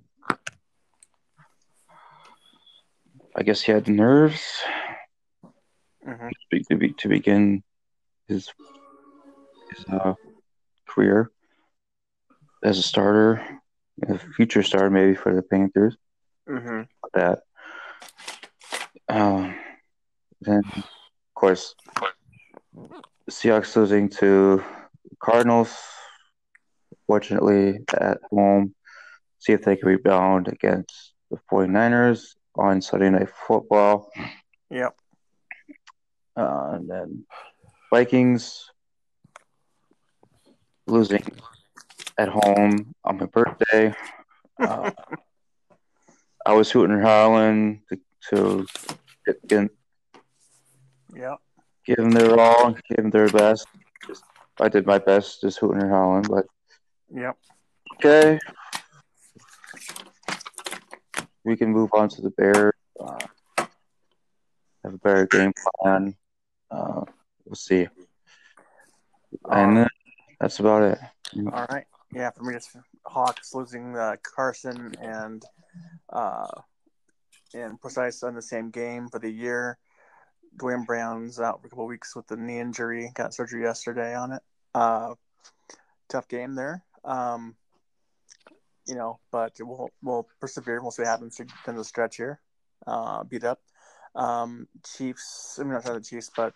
[3.39, 4.41] I guess he had nerves
[6.07, 6.29] mm-hmm.
[6.71, 7.63] to, be, to begin
[8.29, 8.51] his,
[9.71, 10.15] his uh,
[10.89, 11.31] career
[12.65, 13.43] as a starter,
[14.09, 15.99] a future star maybe for the Panthers.
[16.49, 16.83] Mm-hmm.
[17.13, 17.41] That.
[19.09, 19.55] Um,
[20.41, 20.85] then, of
[21.35, 21.75] course,
[23.31, 24.65] Seahawks losing to
[25.23, 25.77] Cardinals.
[27.07, 28.75] Fortunately, at home,
[29.41, 34.11] see if they can rebound against the 49ers on Sunday Night Football.
[34.71, 34.97] Yep.
[36.37, 37.25] Uh, and then
[37.91, 38.71] Vikings
[40.87, 41.25] losing
[42.19, 43.95] at home on my birthday.
[44.59, 44.91] Uh,
[46.47, 47.99] I was hooting and hollering to,
[48.31, 48.67] to
[49.49, 49.71] get,
[51.15, 51.39] yep.
[51.85, 53.67] give them their all, give them their best.
[54.07, 54.23] Just,
[54.61, 56.47] I did my best, just hooting and hollering, but
[57.13, 57.37] yep.
[57.97, 58.39] Okay.
[61.47, 62.75] We can move on to the Bears.
[62.99, 63.19] Uh,
[64.83, 66.17] have a better game plan.
[66.73, 67.03] Uh,
[67.45, 67.87] we'll see.
[69.49, 69.89] And uh,
[70.41, 70.99] that's about it.
[71.53, 71.85] All right.
[72.13, 75.45] Yeah, for me, it's Hawks losing uh, Carson and
[76.13, 76.49] uh,
[77.55, 79.79] and Prosise on the same game for the year.
[80.59, 83.13] Duane Brown's out for a couple weeks with the knee injury.
[83.15, 84.43] Got surgery yesterday on it.
[84.75, 85.15] Uh,
[86.09, 86.83] tough game there.
[87.05, 87.55] Um,
[88.87, 90.81] you know, but we'll we'll persevere.
[90.81, 92.41] We'll see what happens in the stretch here.
[92.87, 93.61] Uh, beat up.
[94.15, 95.59] Um, Chiefs.
[95.61, 96.55] I mean, not the Chiefs, but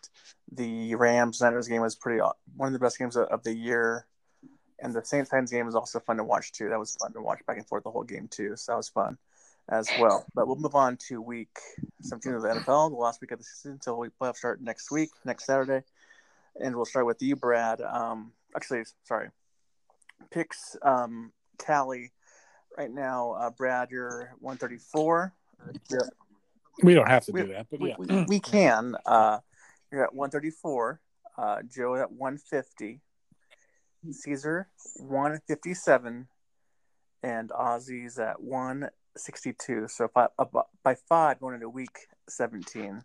[0.52, 2.20] the Rams Niners game was pretty
[2.56, 4.06] one of the best games of, of the year.
[4.82, 6.70] And the Saints Titans game was also fun to watch too.
[6.70, 8.56] That was fun to watch back and forth the whole game too.
[8.56, 9.18] So that was fun
[9.68, 10.24] as well.
[10.34, 11.58] But we'll move on to week
[12.02, 14.90] 17 of the NFL, the last week of the season until we playoff start next
[14.90, 15.84] week, next Saturday.
[16.58, 17.82] And we'll start with you, Brad.
[17.82, 19.28] Um, actually, sorry.
[20.30, 22.12] Picks um, tally
[22.76, 25.32] right now, uh, Brad, you're 134.
[25.90, 25.98] Yeah.
[26.82, 28.96] We don't have to we, do that, but we, yeah, we, we can.
[29.04, 29.38] Uh,
[29.92, 31.00] you're at 134.
[31.36, 33.00] Uh, Joe at 150.
[34.10, 36.26] Caesar 157,
[37.22, 39.88] and Ozzy's at 162.
[39.88, 40.44] So five, uh,
[40.82, 43.02] by five going into week 17.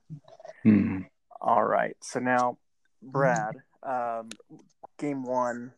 [0.64, 1.02] Hmm.
[1.42, 1.96] All right.
[2.02, 2.58] So now,
[3.02, 4.30] Brad, um,
[4.98, 5.74] game one.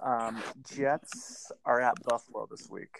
[0.00, 2.98] Um, Jets are at Buffalo this week.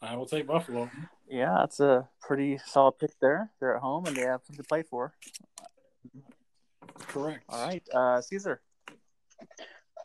[0.00, 0.90] I will take Buffalo.
[1.28, 3.50] Yeah, that's a pretty solid pick there.
[3.58, 5.12] They're at home and they have something to play for.
[6.98, 7.44] Correct.
[7.48, 8.60] All right, uh, Caesar.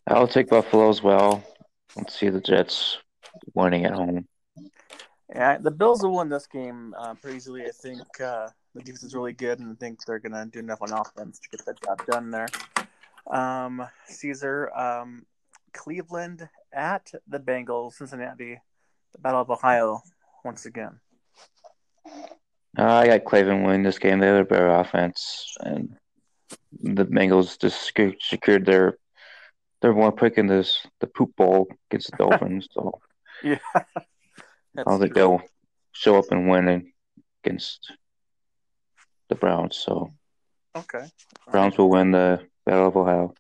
[0.08, 1.43] I'll take Buffalo as well.
[1.96, 2.98] Let's see the Jets
[3.54, 4.28] winning at home.
[5.34, 7.63] Yeah, the Bills will win this game uh, pretty easily.
[7.65, 10.60] I think uh, the defense is really good, and I think they're going to do
[10.60, 12.48] enough on offense to get that job done there.
[13.28, 15.26] Um, Caesar, um,
[15.72, 18.60] Cleveland at the Bengals, Cincinnati,
[19.12, 20.02] the Battle of Ohio
[20.44, 21.00] once again.
[22.78, 24.20] Uh, I got Cleveland winning this game.
[24.20, 25.96] They have a better offense, and
[26.82, 28.98] the Bengals just secured their
[29.82, 32.68] their one pick in this the poop bowl against the Dolphins.
[32.72, 33.00] So
[33.44, 35.42] yeah, I don't think they'll
[35.92, 36.92] show up and win
[37.44, 37.92] against
[39.30, 39.78] the Browns.
[39.78, 40.12] So
[40.76, 41.06] okay,
[41.52, 43.36] Browns will win the Battle of Ohio.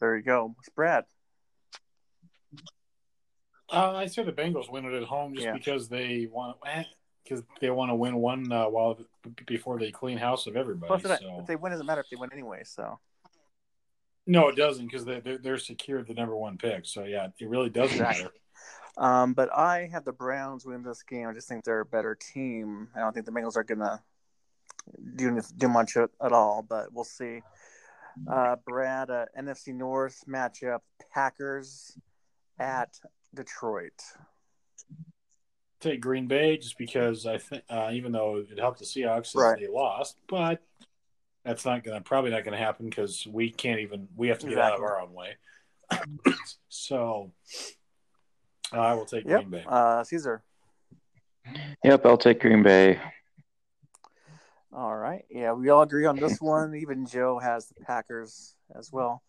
[0.00, 1.04] There you go, it's Brad.
[3.72, 5.52] Uh, I say the Bengals win it at home just yeah.
[5.52, 6.56] because they want
[7.24, 8.98] because they want to win one uh, while
[9.46, 10.88] before they clean house of everybody.
[11.00, 11.38] Plus, so.
[11.40, 12.62] if they win, doesn't matter if they win anyway.
[12.64, 12.98] So.
[14.26, 16.86] No, it doesn't because they they're, they're secured the number one pick.
[16.86, 18.24] So yeah, it really doesn't exactly.
[18.24, 18.34] matter.
[18.98, 21.28] Um, but I have the Browns win this game.
[21.28, 22.88] I just think they're a better team.
[22.96, 24.02] I don't think the Bengals are gonna
[25.16, 27.42] do do much at, at all, but we'll see.
[28.30, 30.80] Uh, Brad, uh, NFC North matchup:
[31.12, 31.98] Packers
[32.58, 32.98] at
[33.36, 34.02] Detroit.
[35.80, 39.60] Take Green Bay just because I think, uh, even though it helped the Seahawks right.
[39.60, 40.62] they lost, but
[41.44, 44.58] that's not gonna probably not gonna happen because we can't even we have to get
[44.58, 45.36] out of our own way.
[46.68, 47.30] so
[48.72, 49.40] I will take yep.
[49.40, 49.64] Green Bay.
[49.68, 50.42] Uh, Caesar.
[51.84, 53.00] Yep, I'll take Green Bay.
[54.72, 55.24] All right.
[55.30, 56.74] Yeah, we all agree on this one.
[56.74, 59.22] Even Joe has the Packers as well.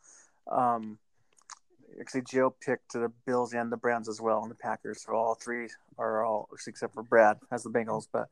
[0.51, 0.97] Um,
[1.99, 5.03] actually, Joe picked the Bills and the Browns as well, and the Packers.
[5.03, 8.07] So all three are all, except for Brad, has the Bengals.
[8.11, 8.29] But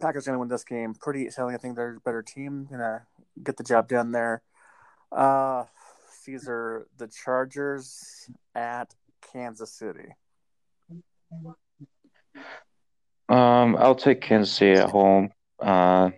[0.00, 0.94] Packers going to win this game.
[0.94, 1.54] Pretty easily.
[1.54, 2.68] I think they're a better team.
[2.70, 3.02] To
[3.42, 4.42] get the job done there.
[5.10, 5.64] Uh,
[6.22, 8.94] Caesar, the Chargers at
[9.32, 10.14] Kansas City.
[13.28, 15.30] Um, I'll take Kansas City at home.
[15.58, 16.10] Uh,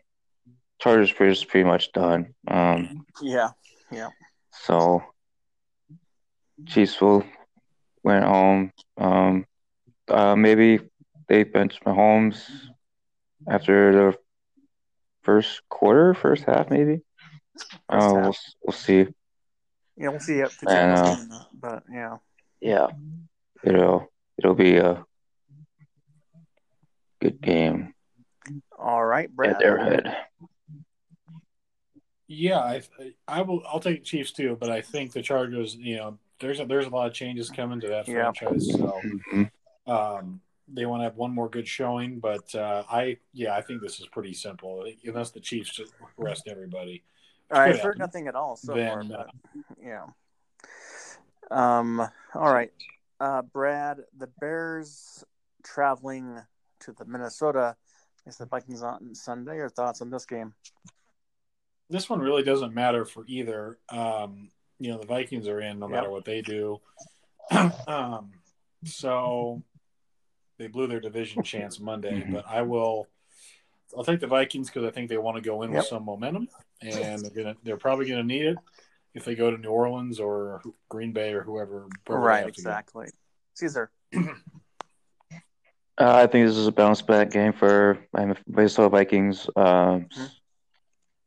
[0.81, 2.35] Chargers pretty pretty much done.
[2.49, 3.51] Um, yeah,
[3.91, 4.09] yeah.
[4.53, 5.03] So
[6.67, 7.25] Chiefs will
[8.03, 8.73] win home.
[8.97, 9.47] Um,
[10.09, 10.81] uh, maybe
[11.29, 12.45] they bench Mahomes
[13.49, 14.19] after the
[15.23, 17.01] first quarter, first half, maybe.
[17.89, 19.07] Uh, we'll we'll see.
[19.97, 20.43] Yeah, we'll see.
[20.43, 22.17] Up to and, uh, but yeah,
[22.61, 22.89] yeah,
[23.63, 25.05] it'll it'll be a
[27.21, 27.95] good game.
[28.79, 29.57] All right, Brad.
[29.57, 30.17] At Arrowhead.
[32.27, 32.83] Yeah, I
[33.29, 33.63] I will.
[33.67, 35.77] I'll take Chiefs too, but I think the Chargers.
[35.77, 38.33] You know, there's a, there's a lot of changes coming to that yeah.
[38.33, 39.91] franchise, so mm-hmm.
[39.91, 42.19] um, they want to have one more good showing.
[42.19, 44.85] But uh, I, yeah, I think this is pretty simple.
[45.05, 47.03] Unless the Chiefs just rest everybody.
[47.51, 50.07] I've heard nothing at all so then, far, but uh, yeah.
[51.51, 52.01] Um.
[52.35, 52.73] All right,
[53.21, 53.99] uh, Brad.
[54.17, 55.25] The Bears
[55.63, 56.41] traveling
[56.81, 57.77] to the Minnesota.
[58.27, 59.57] Is the Vikings on Sunday?
[59.57, 60.55] Your thoughts on this game?
[61.91, 63.79] this one really doesn't matter for either.
[63.89, 64.51] Um,
[64.85, 66.79] you know, the Vikings are in no matter what they do.
[67.89, 68.33] um,
[68.85, 69.63] so
[70.59, 72.35] they blew their division chance Monday, mm-hmm.
[72.35, 73.09] but I will.
[73.97, 75.79] I'll take the Vikings because I think they want to go in yep.
[75.79, 76.49] with some momentum,
[76.83, 77.57] and they're gonna.
[77.65, 78.59] They're probably gonna need it
[79.15, 81.87] if they go to New Orleans or Green Bay or whoever.
[82.07, 83.09] Right, exactly.
[83.55, 83.91] Caesar.
[85.97, 88.01] Uh, I think this is a bounce back game for
[88.49, 89.49] Minnesota Vikings.
[89.55, 89.65] Um,
[90.07, 90.25] mm-hmm.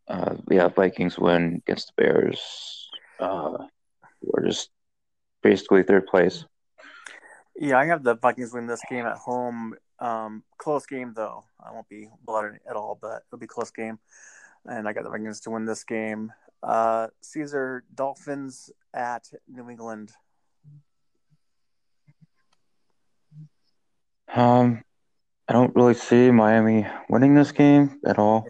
[0.10, 2.87] Uh, yeah, Vikings win against the Bears.
[3.20, 3.66] Uh,
[4.22, 4.70] we're just
[5.44, 6.46] basically third place.
[7.56, 9.76] Yeah, I have the Vikings win this game at home.
[10.00, 11.44] Um, close game though.
[11.60, 14.00] I won't be blooded at all, but it'll be close game.
[14.66, 16.32] And I got the Vikings to win this game.
[16.62, 20.12] Uh, Caesar Dolphins at New England.
[24.34, 24.84] Um,
[25.48, 28.48] I don't really see Miami winning this game at all.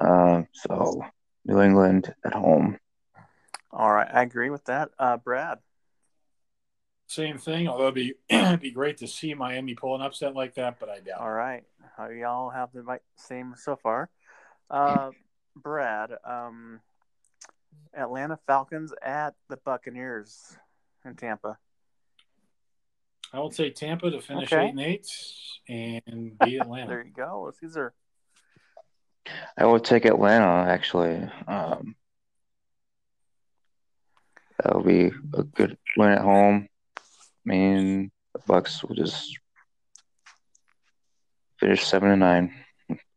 [0.00, 1.02] Uh, so
[1.44, 2.78] New England at home.
[3.70, 4.90] All right, I agree with that.
[4.98, 5.58] Uh, Brad.
[7.06, 7.68] Same thing.
[7.68, 10.88] Although it'd be it'd be great to see Miami pull an upset like that, but
[10.88, 11.20] I doubt.
[11.20, 11.64] All right,
[11.96, 14.10] how y'all have the same so far?
[14.70, 15.10] Uh,
[15.56, 16.80] Brad, um,
[17.94, 20.56] Atlanta Falcons at the Buccaneers
[21.04, 21.58] in Tampa.
[23.32, 24.66] I will take Tampa to finish okay.
[24.66, 25.06] eight and eight
[25.68, 26.88] and beat Atlanta.
[26.88, 27.52] there you go.
[27.60, 27.92] These are
[29.56, 31.28] I would take Atlanta actually.
[31.46, 31.94] Um,
[34.62, 36.68] that'll be a good win at home.
[36.98, 37.00] I
[37.44, 39.38] mean, the Bucs will just
[41.58, 42.54] finish seven and nine.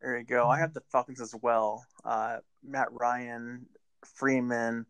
[0.01, 0.47] There you go.
[0.47, 1.85] I have the Falcons as well.
[2.03, 3.65] Uh, Matt Ryan,
[4.15, 4.85] Freeman,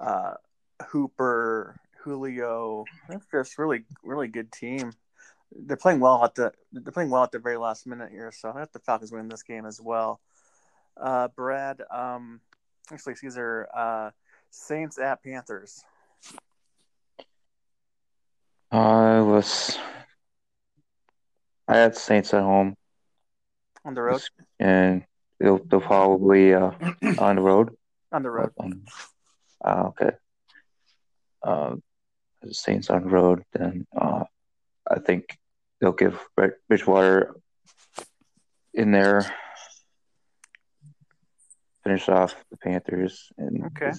[0.00, 0.34] uh,
[0.88, 2.84] Hooper, Julio.
[3.08, 4.92] That's just really, really good team.
[5.54, 8.52] they're playing well at the they're playing well at the very last minute here, so
[8.54, 10.20] I have the Falcons win this game as well.
[10.96, 12.40] Uh, Brad, um,
[12.90, 14.10] actually, these are uh,
[14.52, 15.82] Saints at Panthers.
[18.70, 19.78] I was
[21.66, 22.76] I had Saints at home
[23.84, 24.22] on the road,
[24.58, 25.04] and
[25.40, 26.72] they'll they'll probably uh,
[27.18, 27.76] on the road.
[28.12, 28.50] On the road.
[28.58, 28.84] Um,
[29.64, 30.10] uh, okay.
[31.42, 31.82] Um,
[32.50, 34.24] Saints on the road, then uh,
[34.90, 35.38] I think
[35.80, 36.18] they'll give
[36.68, 37.36] Bridgewater
[38.74, 39.24] in there,
[41.84, 43.92] finish off the Panthers, and okay,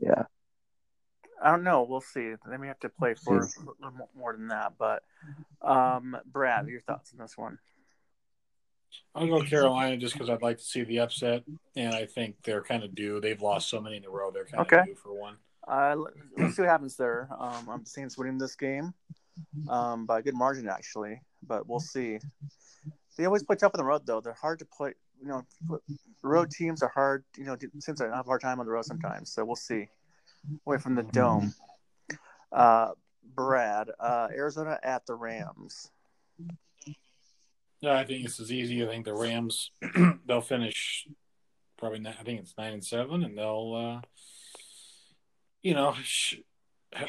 [0.00, 0.24] yeah.
[1.42, 1.82] I don't know.
[1.82, 2.34] We'll see.
[2.48, 4.74] They may have to play for a little more than that.
[4.78, 5.02] But,
[5.60, 7.58] um, Brad, your thoughts on this one?
[9.14, 11.42] I'll go Carolina just because I'd like to see the upset,
[11.76, 13.20] and I think they're kind of due.
[13.20, 14.78] They've lost so many in a row; they're kind okay.
[14.78, 15.36] of due for one.
[15.66, 15.96] Uh,
[16.36, 17.28] let's see what happens there.
[17.38, 18.94] Um, I'm Saints winning this game
[19.68, 22.18] um, by a good margin, actually, but we'll see.
[23.16, 24.20] They always play tough on the road, though.
[24.20, 24.94] They're hard to play.
[25.22, 25.78] You know,
[26.22, 27.24] road teams are hard.
[27.36, 29.32] You know, since I have a hard time on the road sometimes.
[29.32, 29.88] So we'll see.
[30.66, 31.54] Away from the dome.
[32.50, 32.90] Uh,
[33.34, 35.90] Brad, uh, Arizona at the Rams.
[37.80, 38.84] Yeah, I think this is easy.
[38.84, 39.70] I think the Rams
[40.26, 41.06] they'll finish
[41.78, 42.00] probably.
[42.00, 44.08] Not, I think it's nine and seven, and they'll, uh,
[45.62, 46.36] you know, sh-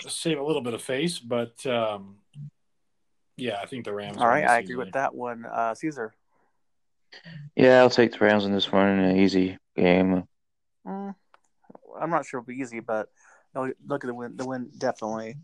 [0.07, 1.19] save a little bit of face.
[1.19, 2.17] But um,
[3.37, 4.17] yeah, I think the Rams.
[4.17, 6.13] All right, I agree with that one, uh, Caesar.
[7.55, 8.87] Yeah, I'll take the Rams in this one.
[8.87, 10.27] An easy game.
[10.85, 11.15] Mm,
[11.99, 13.09] I'm not sure it'll be easy, but
[13.55, 14.35] look at the win.
[14.35, 15.37] The win definitely.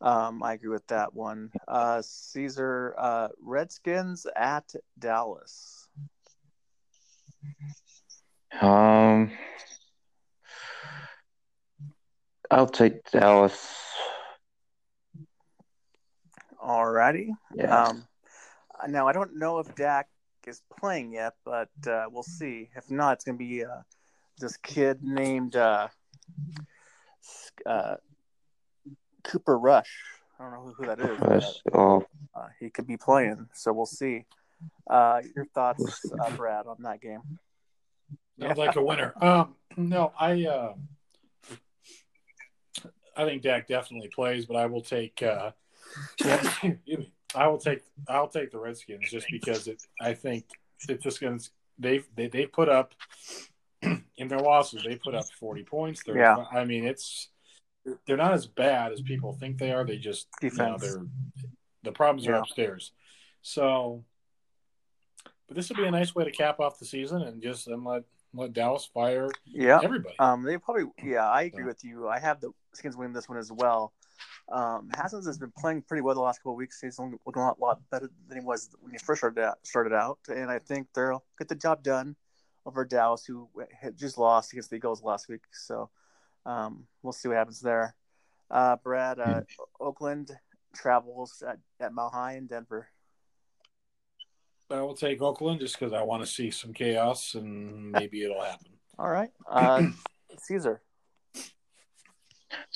[0.00, 1.50] Um, I agree with that one.
[1.66, 5.88] Uh, Caesar, uh, Redskins at Dallas.
[8.60, 9.30] Um,
[12.50, 13.74] I'll take Dallas.
[16.62, 17.30] Alrighty.
[17.54, 17.88] Yeah.
[17.88, 18.06] Um,
[18.88, 20.08] now I don't know if Dak
[20.46, 22.70] is playing yet, but uh, we'll see.
[22.76, 23.82] If not, it's going to be uh,
[24.38, 25.88] this kid named uh,
[27.66, 27.96] uh,
[29.22, 29.92] Cooper Rush.
[30.38, 31.20] I don't know who that is.
[31.20, 31.62] Rush.
[31.72, 32.04] oh.
[32.34, 34.24] Uh, he could be playing, so we'll see.
[34.88, 37.20] Uh, your thoughts, uh, Brad, on that game?
[38.40, 39.14] Sounds like a winner.
[39.20, 40.74] Um, no, I uh,
[43.16, 45.52] I think Dak definitely plays, but I will take uh,
[47.34, 50.44] I will take I'll take the Redskins just because it I think
[50.88, 51.38] it's just gonna
[51.78, 52.94] they've they they put up
[53.82, 56.02] in their losses they put up forty points.
[56.04, 57.30] They're, yeah, I mean it's
[58.06, 59.84] they're not as bad as people think they are.
[59.84, 60.82] They just Defense.
[60.82, 61.06] you know they're
[61.82, 62.32] the problems Yeah.
[62.32, 62.92] are upstairs.
[63.42, 64.04] So,
[65.46, 67.84] but this would be a nice way to cap off the season and just and
[67.84, 69.80] let let Dallas fire yeah.
[69.82, 70.14] everybody.
[70.18, 71.28] Um, they probably yeah.
[71.28, 72.08] I agree So- with you.
[72.08, 73.92] I have the Skins win this one as well.
[74.52, 76.80] Um, Haskins has been playing pretty well the last couple of weeks.
[76.80, 79.94] He's looking a lot, lot better than he was when he first started out, started
[79.94, 82.16] out, and I think they'll get the job done
[82.66, 83.48] over Dallas, who
[83.80, 85.42] had just lost against the Eagles last week.
[85.52, 85.90] So
[86.46, 87.94] um, we'll see what happens there.
[88.50, 89.40] Uh, Brad, uh,
[89.80, 90.30] Oakland
[90.74, 92.88] travels at, at Mile High in Denver.
[94.70, 98.42] I will take Oakland just because I want to see some chaos and maybe it'll
[98.42, 98.72] happen.
[98.98, 99.82] All right, uh,
[100.38, 100.80] Caesar.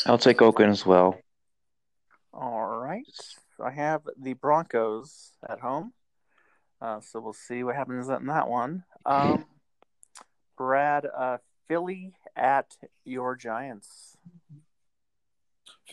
[0.06, 1.18] I'll take Oakland as well.
[2.40, 3.04] All right.
[3.60, 5.92] I have the Broncos at home.
[6.80, 8.84] Uh, so we'll see what happens in that one.
[9.04, 9.44] Um,
[10.56, 14.16] Brad, uh, Philly at your Giants.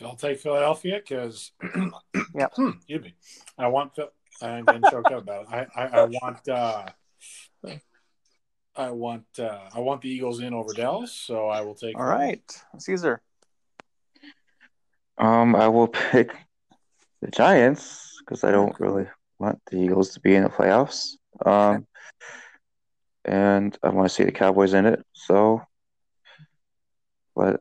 [0.00, 1.50] I'll take Philadelphia because,
[2.34, 2.52] Yep.
[2.58, 3.14] excuse me,
[3.58, 4.10] I want Phil.
[4.40, 5.68] I'm getting choked up about it.
[5.74, 6.86] I, I, I want, uh,
[8.76, 11.98] I want, uh, I want the Eagles in over Dallas, so I will take.
[11.98, 12.62] All right.
[12.78, 13.22] Caesar.
[15.18, 16.34] Um, I will pick
[17.22, 19.06] the Giants because I don't really
[19.38, 21.12] want the Eagles to be in the playoffs.
[21.44, 21.86] Um,
[23.24, 25.04] and I want to see the Cowboys in it.
[25.12, 25.62] So,
[27.34, 27.60] but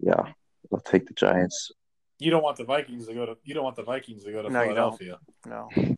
[0.00, 0.32] yeah,
[0.72, 1.70] I'll take the Giants.
[2.18, 3.36] You don't want the Vikings to go to.
[3.44, 4.62] You don't want the Vikings to go to No.
[4.62, 5.18] Philadelphia.
[5.46, 5.68] No.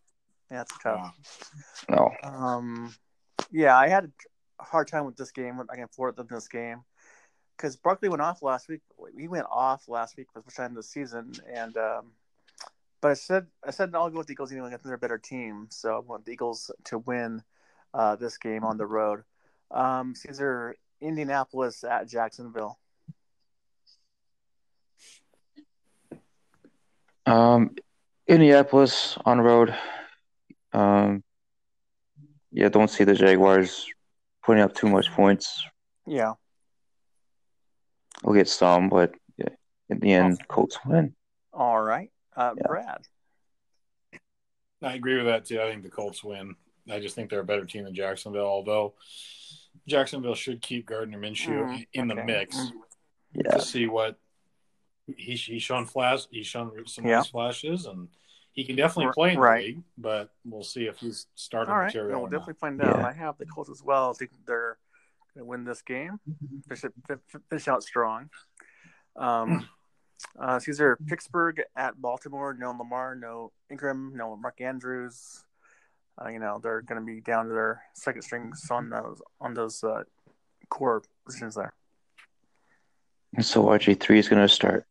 [0.51, 1.15] Yeah, that's tough.
[1.89, 2.93] No, Um,
[3.51, 4.11] yeah, I had
[4.59, 5.61] a hard time with this game.
[5.71, 6.83] I can forward in this game
[7.61, 8.81] because Barkley went off last week.
[9.15, 12.11] He went off last week for the first time this season, and um,
[13.01, 14.67] but I said I said I'll go with the Eagles anyway.
[14.67, 17.43] I think they're a better team, so I want the Eagles to win
[17.93, 19.23] uh, this game on the road.
[19.69, 22.79] Um, Caesar, Indianapolis at Jacksonville.
[27.27, 27.75] um,
[28.27, 29.75] Indianapolis on the road.
[30.73, 31.23] Um,
[32.51, 33.85] yeah, don't see the Jaguars
[34.43, 35.63] putting up too much points.
[36.07, 36.33] Yeah,
[38.23, 39.49] We'll get some, but yeah,
[39.89, 41.13] in the end, Colts win.
[41.53, 42.11] all right.
[42.35, 42.67] Uh, Yeah.
[42.67, 43.07] Brad.
[44.83, 45.61] I agree with that too.
[45.61, 46.55] I think the Colts win.
[46.89, 48.95] I just think they're a better team than Jacksonville, although
[49.87, 52.19] Jacksonville should keep Gardner Minshew mm, in okay.
[52.19, 52.57] the mix
[53.33, 53.51] yeah.
[53.51, 54.17] to see what
[55.05, 56.21] he, he's shown flash.
[56.31, 57.23] He's shown some yeah.
[57.23, 58.07] flashes, and
[58.53, 59.83] he can definitely play in the league.
[59.97, 61.85] But we'll see if he's starting All right.
[61.85, 62.13] material.
[62.13, 62.59] No, we'll definitely not.
[62.59, 62.99] find out.
[62.99, 63.07] Yeah.
[63.07, 64.11] I have the Colts as well.
[64.11, 64.77] I think they're going
[65.37, 66.19] to win this game.
[66.67, 66.93] They should
[67.49, 68.29] finish out strong.
[69.15, 69.67] Um,
[70.39, 72.53] uh, these are Pittsburgh at Baltimore.
[72.53, 75.43] No Lamar, no Ingram, no Mark Andrews.
[76.21, 79.53] Uh, you know they're going to be down to their second strings on those on
[79.53, 80.03] those uh,
[80.69, 81.73] core positions there.
[83.39, 84.85] So RG three is going to start.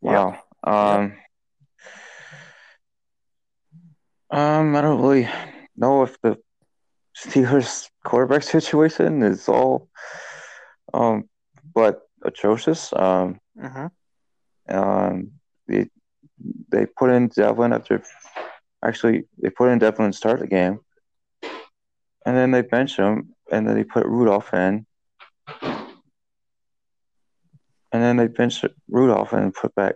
[0.00, 0.38] Wow.
[0.64, 1.14] Um,
[4.30, 5.28] um, I don't really
[5.76, 6.38] know if the
[7.16, 9.88] Steelers quarterback situation is all,
[10.92, 11.28] um,
[11.74, 12.92] but atrocious.
[12.92, 14.76] Um, mm-hmm.
[14.76, 15.32] um,
[15.66, 15.88] they
[16.68, 18.02] they put in Devlin after,
[18.84, 20.80] actually they put in Devlin to start the game,
[22.24, 24.86] and then they bench him, and then they put Rudolph in,
[27.94, 29.94] and then they bench Rudolph and put back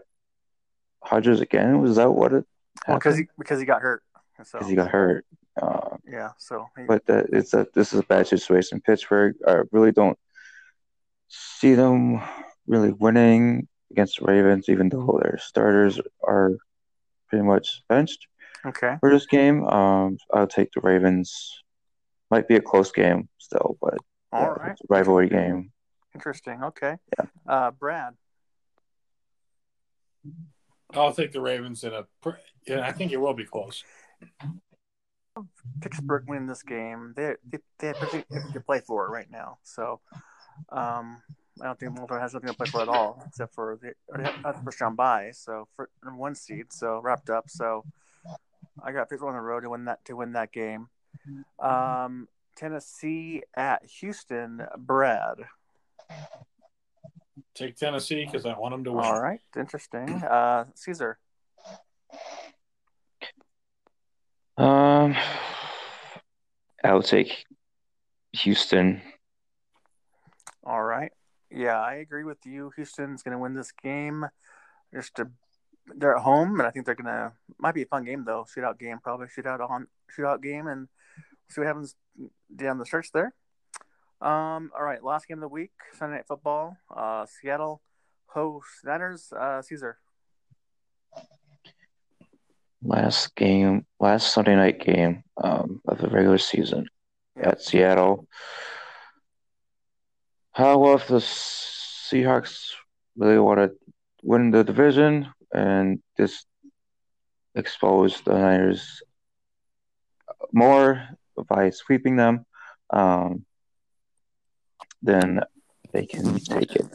[1.02, 1.80] Hodges again.
[1.80, 2.44] Was that what it?
[2.86, 4.02] Well, because he because he got hurt.
[4.32, 4.64] Because so.
[4.64, 5.24] he got hurt.
[5.60, 6.30] Uh, yeah.
[6.38, 6.66] So.
[6.76, 6.84] He...
[6.84, 8.80] But that it's a this is a bad situation.
[8.80, 9.34] Pittsburgh.
[9.46, 10.18] I really don't
[11.28, 12.22] see them
[12.66, 16.52] really winning against the Ravens, even though their starters are
[17.28, 18.26] pretty much benched.
[18.66, 18.96] Okay.
[19.00, 21.62] For this game, um, I'll take the Ravens.
[22.30, 23.96] Might be a close game still, but
[24.32, 25.72] all yeah, right, rivalry game.
[26.14, 26.62] Interesting.
[26.62, 26.96] Okay.
[27.18, 27.26] Yeah.
[27.46, 28.14] Uh, Brad.
[30.92, 32.06] I'll take the Ravens in a.
[32.66, 33.82] Yeah, I think it will be close.
[35.80, 37.12] Pittsburgh win this game.
[37.16, 39.58] They they, they have nothing to play for right now.
[39.62, 40.00] So,
[40.70, 41.22] um,
[41.60, 43.94] I don't think Mulder has nothing to play for at all, except for the
[44.64, 45.30] first round bye.
[45.32, 47.48] So for one seed, so wrapped up.
[47.48, 47.84] So
[48.82, 50.88] I got Pittsburgh on the road to win that to win that game.
[51.58, 54.66] Um, Tennessee at Houston.
[54.76, 55.38] Brad.
[57.54, 59.04] Take Tennessee because I want them to win.
[59.04, 60.08] All right, interesting.
[60.10, 61.18] Uh, Caesar.
[65.08, 65.16] Um,
[66.84, 67.44] I'll take
[68.32, 69.02] Houston.
[70.64, 71.12] All right.
[71.50, 72.72] Yeah, I agree with you.
[72.76, 74.26] Houston's going to win this game.
[74.92, 75.30] Just to,
[75.96, 77.32] they're at home, and I think they're going to.
[77.58, 78.46] Might be a fun game though.
[78.54, 79.86] Shootout game, probably shootout on
[80.16, 80.88] shootout game, and
[81.48, 81.94] see what happens
[82.54, 83.34] down the stretch there.
[84.20, 86.76] Um, all right, last game of the week, Sunday Night Football.
[86.94, 87.82] Uh, Seattle
[88.26, 89.32] hosts Niners.
[89.32, 89.98] Uh, Caesar.
[92.82, 96.86] Last game, last Sunday night game um, of the regular season
[97.36, 98.26] at Seattle.
[100.52, 102.70] How well if the Seahawks
[103.16, 103.72] really want to
[104.22, 106.46] win the division and just
[107.54, 109.02] expose the Niners
[110.52, 111.08] more
[111.48, 112.46] by sweeping them.
[112.90, 113.44] Um,
[115.02, 115.40] then
[115.92, 116.86] they can take it.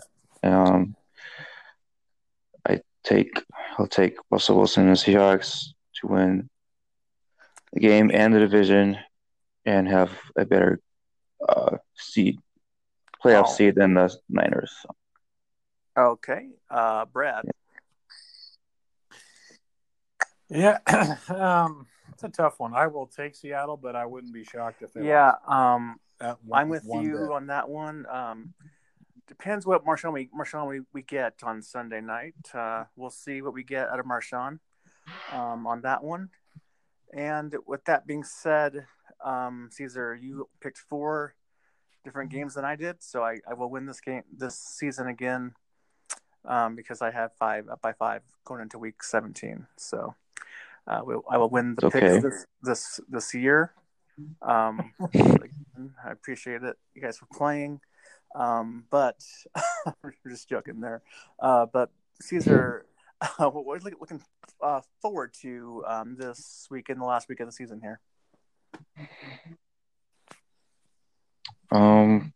[0.44, 0.96] Um,
[2.68, 3.42] I take
[3.78, 5.73] I'll take Russell Wilson and the Seahawks
[6.04, 6.50] to win
[7.74, 8.98] the game and the division
[9.66, 10.80] and have a better
[11.48, 12.38] uh, seed
[13.24, 13.54] playoff oh.
[13.54, 14.74] seed than the Niners.
[15.98, 17.46] Okay, uh, Brad.
[20.50, 20.80] Yeah,
[21.30, 22.74] um, it's a tough one.
[22.74, 25.08] I will take Seattle, but I wouldn't be shocked if they.
[25.08, 27.32] Yeah, um, one, I'm with you bit.
[27.32, 28.06] on that one.
[28.10, 28.54] Um,
[29.28, 32.36] depends what Marshawn we Marshawn we, we get on Sunday night.
[32.54, 34.60] Uh, we'll see what we get out of Marshawn
[35.32, 36.30] um, on that one.
[37.14, 38.86] And with that being said,
[39.24, 41.36] um, Caesar, you picked four
[42.04, 45.54] different games than I did, so I, I will win this game this season again
[46.46, 49.66] um, because I have five up by five going into week 17.
[49.78, 50.16] So
[50.88, 52.00] uh, we'll, I will win the okay.
[52.00, 53.74] picks this, this this year.
[54.42, 54.92] Um,
[56.06, 56.78] I appreciate it.
[56.94, 57.80] You guys for playing.
[58.36, 59.24] Um, but
[60.04, 61.02] we're just joking there.
[61.40, 61.92] Uh, but
[62.22, 62.86] Caesar,
[63.40, 64.22] uh, what are you looking
[64.62, 68.00] uh, forward to um, this week in the last week of the season here?
[71.72, 72.34] Um,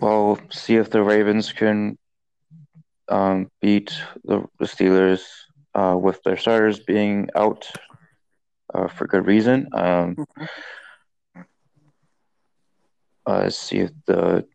[0.00, 1.98] well, see if the Ravens can
[3.08, 3.92] um, beat
[4.24, 5.22] the, the Steelers
[5.74, 7.68] uh, with their starters being out
[8.74, 9.68] uh, for good reason.
[9.72, 10.44] Um, mm-hmm
[13.26, 14.46] uh, see if the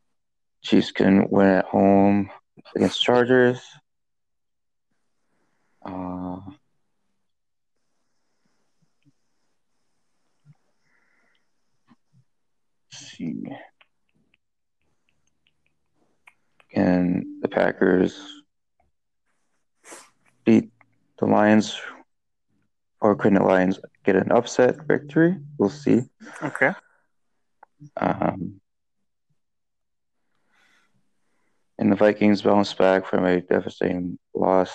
[0.64, 2.30] Chiefs can win at home
[2.76, 3.62] against Chargers.
[5.84, 6.40] Uh,
[12.92, 13.44] see.
[16.74, 18.18] Can the Packers
[20.46, 20.72] beat
[21.20, 21.80] the Lions
[23.02, 25.38] or could the Lions get an upset victory?
[25.58, 26.04] We'll see.
[26.42, 26.72] Okay.
[27.98, 28.62] Um,
[31.78, 34.72] and the Vikings bounce back from a devastating loss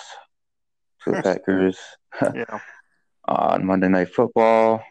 [1.07, 1.79] to the Packers.
[2.35, 2.59] yeah.
[3.25, 4.83] on Monday Night Football.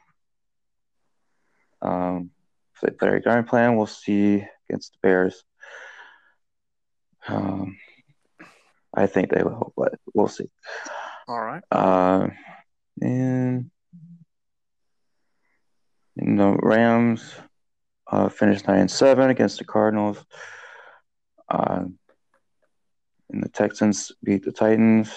[1.82, 2.30] Um,
[2.74, 5.44] if they play a game plan, we'll see against the Bears.
[7.28, 7.76] Um,
[8.94, 10.48] I think they will, but we'll see.
[11.28, 11.62] All right.
[11.70, 12.28] Uh,
[13.00, 13.70] and,
[16.16, 17.34] and the Rams
[18.10, 20.24] uh, finished nine and seven against the Cardinals.
[21.48, 21.84] Uh,
[23.30, 25.10] and the Texans beat the Titans.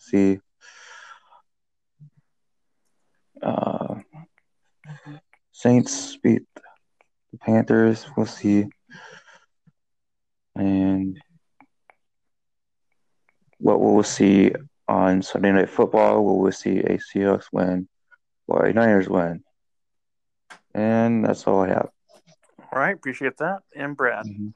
[0.00, 0.40] See.
[3.42, 3.96] Uh,
[5.52, 6.42] Saints beat
[7.32, 8.06] the Panthers.
[8.16, 8.66] We'll see.
[10.56, 11.18] And
[13.58, 14.52] what we'll see
[14.88, 17.88] on Sunday Night Football, we will see a Seahawks win
[18.46, 19.44] or a Niners win.
[20.74, 21.90] And that's all I have.
[22.72, 22.94] All right.
[22.94, 23.60] Appreciate that.
[23.76, 24.24] And Brad.
[24.24, 24.48] Mm-hmm.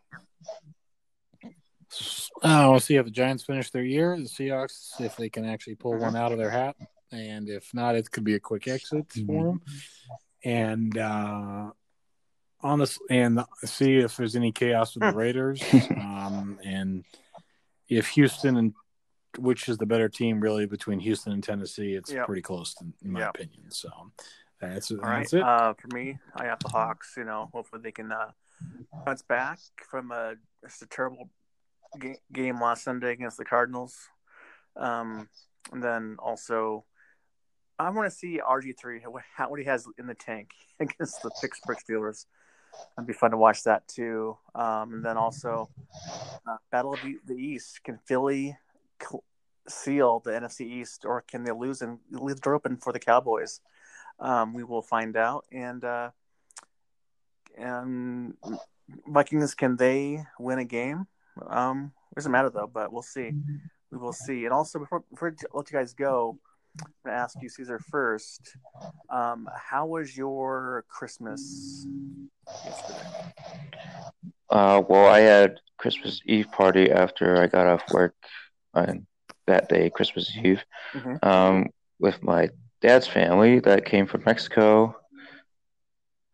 [2.42, 4.16] Uh, we'll see if the Giants finish their year.
[4.16, 6.76] The Seahawks, if they can actually pull one out of their hat,
[7.12, 9.26] and if not, it could be a quick exit mm-hmm.
[9.26, 9.62] for them.
[10.44, 11.70] And uh,
[12.60, 17.04] on this, and see if there's any chaos with the Raiders, um, and
[17.88, 18.74] if Houston and
[19.38, 22.26] which is the better team really between Houston and Tennessee, it's yep.
[22.26, 23.30] pretty close in, in my yep.
[23.30, 23.70] opinion.
[23.70, 23.90] So
[24.60, 25.18] that's, All right.
[25.18, 25.42] that's it.
[25.42, 27.14] Uh, for me, I have the Hawks.
[27.16, 28.30] You know, hopefully they can uh,
[29.04, 31.30] bounce back from a just a terrible
[31.98, 33.96] ga- game last Sunday against the Cardinals.
[34.76, 35.28] Um,
[35.72, 36.84] and then also
[37.78, 39.00] I want to see RG three
[39.36, 42.26] how what he has in the tank against the Pittsburgh Steelers.
[42.98, 44.36] It'd be fun to watch that too.
[44.54, 45.70] Um, and then also
[46.48, 47.80] uh, Battle of the East.
[47.84, 48.56] Can Philly
[49.68, 52.98] seal the NFC East, or can they lose and leave the door open for the
[52.98, 53.60] Cowboys?
[54.18, 55.44] Um, we will find out.
[55.52, 56.10] And uh,
[57.56, 58.34] and
[59.06, 61.06] Vikings can they win a game?
[61.48, 63.32] Um, it doesn't matter though, but we'll see.
[63.90, 64.44] We will see.
[64.44, 66.38] And also before before I let you guys go.
[66.80, 68.56] I'm going to ask you, Caesar, first.
[69.08, 71.86] Um, how was your Christmas
[72.64, 73.08] yesterday?
[74.50, 78.14] Uh, well, I had Christmas Eve party after I got off work
[78.74, 79.06] on
[79.46, 81.16] that day, Christmas Eve, mm-hmm.
[81.22, 81.68] um,
[82.00, 84.96] with my dad's family that came from Mexico.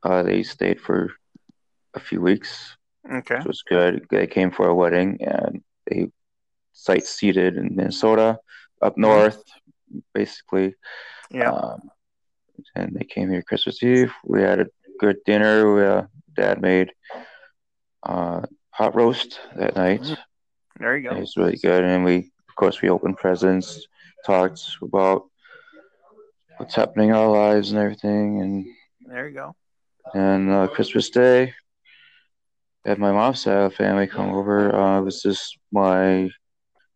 [0.02, 1.12] Uh, they stayed for
[1.94, 2.76] a few weeks.
[3.10, 3.36] Okay.
[3.36, 4.06] Which was good.
[4.10, 6.10] They came for a wedding and they
[6.72, 8.38] site seated in Minnesota
[8.82, 9.02] up mm-hmm.
[9.02, 9.42] north
[10.14, 10.74] basically.
[11.30, 11.50] Yeah.
[11.52, 11.90] Um,
[12.74, 14.12] and they came here Christmas Eve.
[14.24, 14.66] We had a
[14.98, 15.74] good dinner.
[15.74, 16.02] We, uh,
[16.34, 16.92] Dad made
[18.02, 20.02] uh, hot roast that night.
[20.02, 20.18] Mm.
[20.78, 21.16] There you go.
[21.16, 21.84] It was really good.
[21.84, 23.86] And we, of course, we opened presents,
[24.24, 25.24] talked about
[26.56, 28.40] what's happening in our lives and everything.
[28.40, 28.66] And
[29.06, 29.54] there you go.
[30.14, 31.54] And uh, Christmas Day,
[32.84, 34.74] had my mom's side of the family come over.
[34.74, 36.30] Uh, it was just my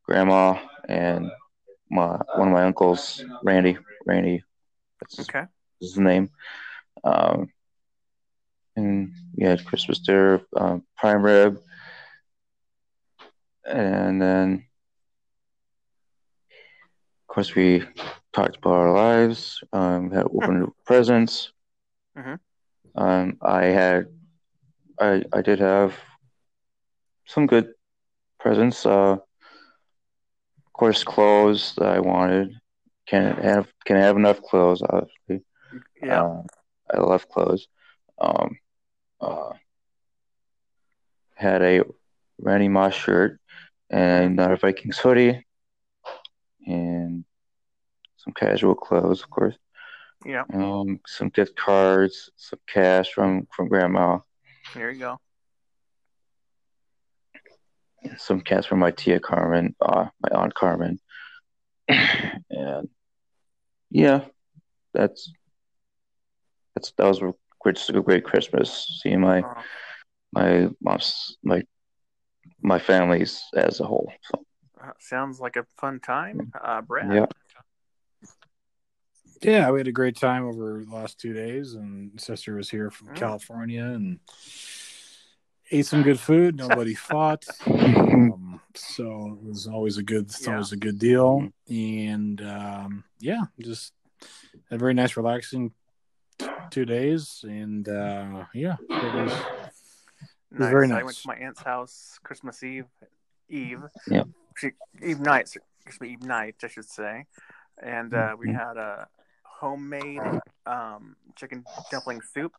[0.04, 0.58] grandma
[0.88, 1.30] and
[1.90, 3.78] my one of my uncles, Randy.
[4.06, 4.42] Randy,
[5.00, 5.44] that's okay.
[5.80, 6.30] His name.
[7.02, 7.48] Um,
[8.76, 11.60] and we had Christmas there, um, prime rib,
[13.64, 14.64] and then
[17.22, 17.84] of course we
[18.32, 19.62] talked about our lives.
[19.72, 21.52] Um, had opened presents.
[22.16, 22.34] Mm-hmm.
[22.96, 24.06] Um, I had,
[24.98, 25.94] I I did have
[27.26, 27.72] some good
[28.38, 28.84] presents.
[28.86, 29.18] Uh,
[30.74, 32.52] course, clothes that I wanted.
[33.06, 35.44] Can have can have enough clothes, obviously.
[36.02, 36.42] Yeah, uh,
[36.92, 37.68] I love clothes.
[38.18, 38.58] Um,
[39.20, 39.52] uh,
[41.34, 41.82] had a
[42.38, 43.40] Randy Moss shirt
[43.90, 45.46] and a Vikings hoodie,
[46.66, 47.24] and
[48.16, 49.56] some casual clothes, of course.
[50.24, 50.44] Yeah.
[50.52, 54.20] Um, some gift cards, some cash from from Grandma.
[54.74, 55.20] There you go
[58.18, 60.98] some cats from my tia Carmen, uh, my aunt Carmen,
[61.88, 62.88] and
[63.90, 64.24] yeah,
[64.92, 65.32] that's
[66.74, 69.00] that's that was a great, a great Christmas.
[69.02, 69.62] Seeing my uh-huh.
[70.32, 71.62] my mom's my
[72.62, 74.12] my families as a whole.
[74.22, 74.44] So.
[74.82, 77.12] Uh, sounds like a fun time, uh, Brad.
[77.12, 77.26] Yeah.
[79.44, 82.90] Yeah, we had a great time over the last two days, and sister was here
[82.90, 83.16] from mm.
[83.16, 84.18] California, and
[85.70, 86.56] ate some good food.
[86.56, 90.52] Nobody fought, um, so it was always a good, yeah.
[90.52, 91.48] always a good deal.
[91.68, 93.92] And um, yeah, just
[94.70, 95.72] a very nice, relaxing
[96.70, 97.44] two days.
[97.46, 101.00] And uh, yeah, it was, it was very nice.
[101.00, 102.86] I went to my aunt's house Christmas Eve,
[103.50, 104.24] Eve, yeah,
[105.02, 107.26] Eve night, Christmas Eve night, I should say.
[107.82, 108.56] And uh, we mm-hmm.
[108.56, 109.08] had a
[109.64, 110.20] homemade
[110.66, 112.52] um, chicken dumpling soup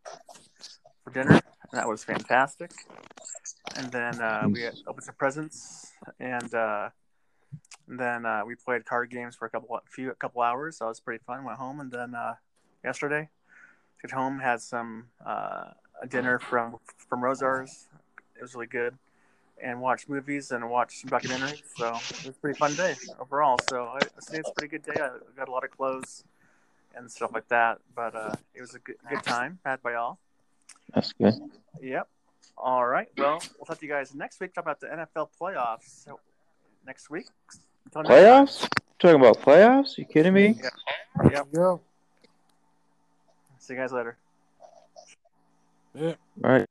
[1.04, 1.40] for dinner.
[1.72, 2.72] that was fantastic.
[3.76, 6.90] And then uh, we opened some presents, and, uh,
[7.88, 10.78] and then uh, we played card games for a couple, a few, a couple hours.
[10.78, 11.44] So it was pretty fun.
[11.44, 12.34] Went home, and then uh,
[12.84, 13.30] yesterday,
[14.02, 15.66] got home, had some uh,
[16.02, 16.78] a dinner from
[17.08, 17.86] from Rosars.
[18.36, 18.98] It was really good
[19.62, 21.62] and watched movies and watched some documentaries.
[21.78, 23.58] So it was a pretty fun day overall.
[23.70, 25.00] So I say it's a pretty good day.
[25.02, 26.26] I got a lot of clothes
[26.96, 30.20] and stuff like that, but uh, it was a good, good time had by all.
[30.94, 31.34] That's good.
[31.82, 32.08] Yep.
[32.58, 33.08] All right.
[33.18, 34.54] Well, we'll talk to you guys next week.
[34.54, 36.20] Talk about the NFL playoffs so
[36.86, 37.28] next week.
[37.92, 38.68] Playoffs?
[39.00, 39.98] Talking about playoffs?
[39.98, 40.58] You kidding me?
[40.62, 41.30] Yeah.
[41.32, 41.48] Yep.
[41.54, 41.76] Yeah.
[43.60, 44.18] See you guys later.
[45.94, 46.14] Yeah.
[46.44, 46.66] All right.